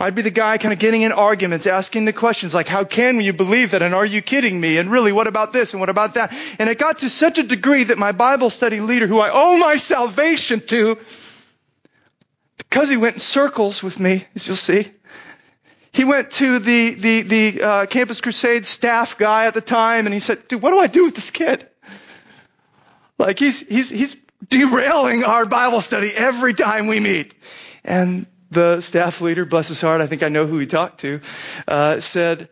[0.00, 3.20] I'd be the guy kind of getting in arguments, asking the questions like, how can
[3.20, 3.82] you believe that?
[3.82, 4.78] And are you kidding me?
[4.78, 5.72] And really, what about this?
[5.72, 6.32] And what about that?
[6.60, 9.58] And it got to such a degree that my Bible study leader, who I owe
[9.58, 10.98] my salvation to,
[12.58, 14.86] because he went in circles with me, as you'll see,
[15.92, 20.14] he went to the, the, the uh, Campus Crusade staff guy at the time and
[20.14, 21.66] he said, dude, what do I do with this kid?
[23.18, 24.16] Like he's, he's, he's
[24.48, 27.34] derailing our Bible study every time we meet.
[27.84, 31.20] And the staff leader, bless his heart, I think I know who he talked to,
[31.66, 32.48] uh, said,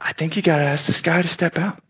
[0.00, 1.82] I think you gotta ask this guy to step out.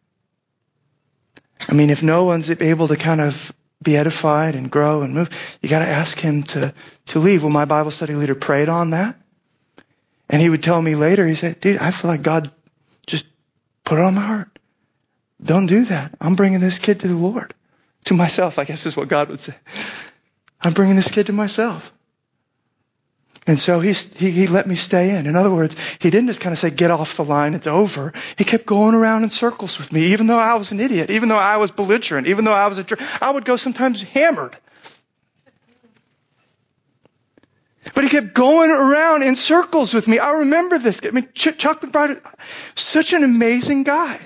[1.68, 3.53] I mean, if no one's able to kind of
[3.83, 5.31] be edified and grow and move,
[5.62, 6.74] you gotta ask him to,
[7.07, 7.43] to leave.
[7.43, 9.16] Well, my Bible study leader prayed on that.
[10.29, 12.51] And he would tell me later, he said, dude, I feel like God
[13.07, 13.27] just
[13.87, 14.59] Put it on my heart.
[15.43, 16.12] Don't do that.
[16.20, 17.55] I'm bringing this kid to the Lord.
[18.07, 19.55] To myself, I guess is what God would say.
[20.61, 21.93] I'm bringing this kid to myself.
[23.47, 25.27] And so he, he, he let me stay in.
[25.27, 28.13] In other words, he didn't just kind of say, get off the line, it's over.
[28.37, 31.29] He kept going around in circles with me, even though I was an idiot, even
[31.29, 33.01] though I was belligerent, even though I was a jerk.
[33.23, 34.57] I would go sometimes hammered.
[37.95, 40.19] But he kept going around in circles with me.
[40.19, 41.01] I remember this.
[41.05, 42.21] I mean, Chuck McBride,
[42.75, 44.19] such an amazing guy.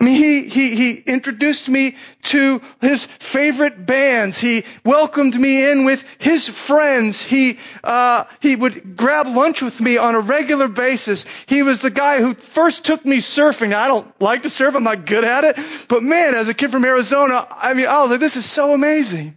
[0.00, 4.36] I mean, he, he, he introduced me to his favorite bands.
[4.36, 7.22] He welcomed me in with his friends.
[7.22, 11.26] He, uh, he would grab lunch with me on a regular basis.
[11.46, 13.72] He was the guy who first took me surfing.
[13.72, 14.74] I don't like to surf.
[14.74, 15.58] I'm not good at it.
[15.88, 18.74] But man, as a kid from Arizona, I mean, I was like, this is so
[18.74, 19.36] amazing.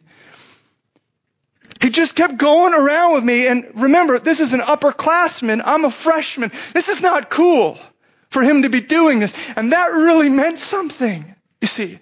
[1.79, 3.47] He just kept going around with me.
[3.47, 5.61] And remember, this is an upperclassman.
[5.63, 6.51] I'm a freshman.
[6.73, 7.77] This is not cool
[8.31, 9.33] for him to be doing this.
[9.55, 11.99] And that really meant something, you see.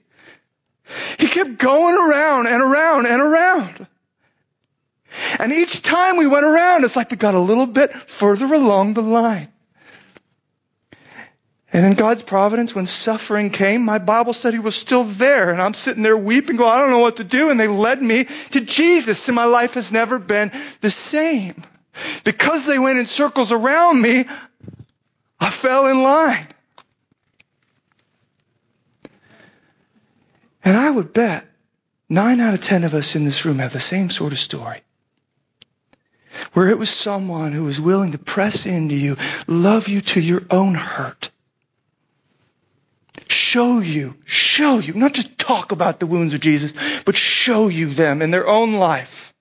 [1.19, 3.87] He kept going around and around and around.
[5.39, 8.93] And each time we went around, it's like we got a little bit further along
[8.93, 9.49] the line.
[11.71, 15.51] And in God's providence, when suffering came, my Bible study was still there.
[15.51, 17.51] And I'm sitting there weeping, going, I don't know what to do.
[17.51, 19.27] And they led me to Jesus.
[19.29, 20.51] And my life has never been
[20.81, 21.61] the same.
[22.23, 24.25] Because they went in circles around me,
[25.39, 26.47] I fell in line.
[30.63, 31.45] And I would bet
[32.09, 34.79] nine out of ten of us in this room have the same sort of story.
[36.53, 39.17] Where it was someone who was willing to press into you,
[39.47, 41.31] love you to your own hurt.
[43.27, 46.73] Show you, show you, not just talk about the wounds of Jesus,
[47.03, 49.33] but show you them in their own life.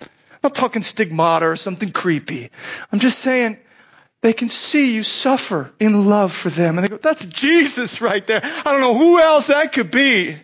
[0.00, 0.08] I'm
[0.44, 2.50] not talking stigmata or something creepy.
[2.90, 3.58] I'm just saying,
[4.22, 6.76] they can see you suffer in love for them.
[6.76, 8.40] And they go, that's Jesus right there.
[8.42, 10.36] I don't know who else that could be.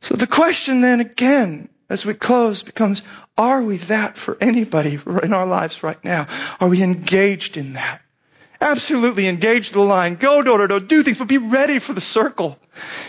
[0.00, 3.02] So the question then again, as we close, becomes,
[3.38, 6.26] are we that for anybody in our lives right now?
[6.60, 8.00] Are we engaged in that?
[8.60, 10.14] Absolutely engage the line.
[10.14, 10.80] Go door to door.
[10.80, 12.58] Do things, but be ready for the circle.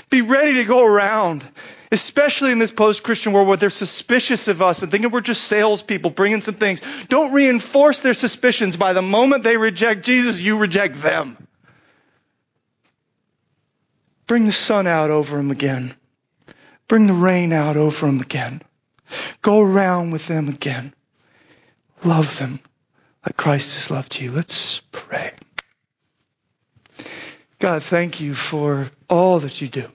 [0.10, 1.44] Be ready to go around.
[1.92, 6.12] Especially in this post-Christian world where they're suspicious of us and thinking we're just salespeople
[6.12, 6.82] bringing some things.
[7.08, 11.38] Don't reinforce their suspicions by the moment they reject Jesus, you reject them.
[14.28, 15.94] Bring the sun out over them again.
[16.90, 18.62] Bring the rain out over them again.
[19.42, 20.94] Go around with them again.
[22.04, 22.60] Love them
[23.26, 24.32] like Christ has loved you.
[24.32, 25.32] Let's pray.
[27.60, 29.90] God, thank you for all that you do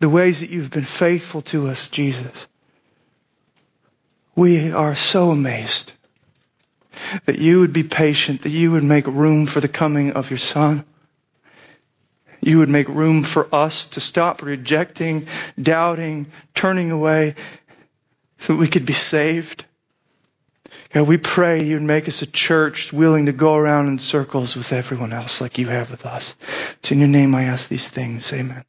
[0.00, 2.48] the ways that you've been faithful to us, Jesus.
[4.36, 5.92] We are so amazed
[7.26, 10.38] that you would be patient, that you would make room for the coming of your
[10.38, 10.84] Son.
[12.40, 15.26] You would make room for us to stop rejecting,
[15.60, 17.34] doubting, turning away
[18.38, 19.64] so that we could be saved.
[20.90, 24.72] God, we pray you'd make us a church willing to go around in circles with
[24.72, 26.34] everyone else like you have with us.
[26.78, 28.32] It's in your name I ask these things.
[28.32, 28.64] Amen.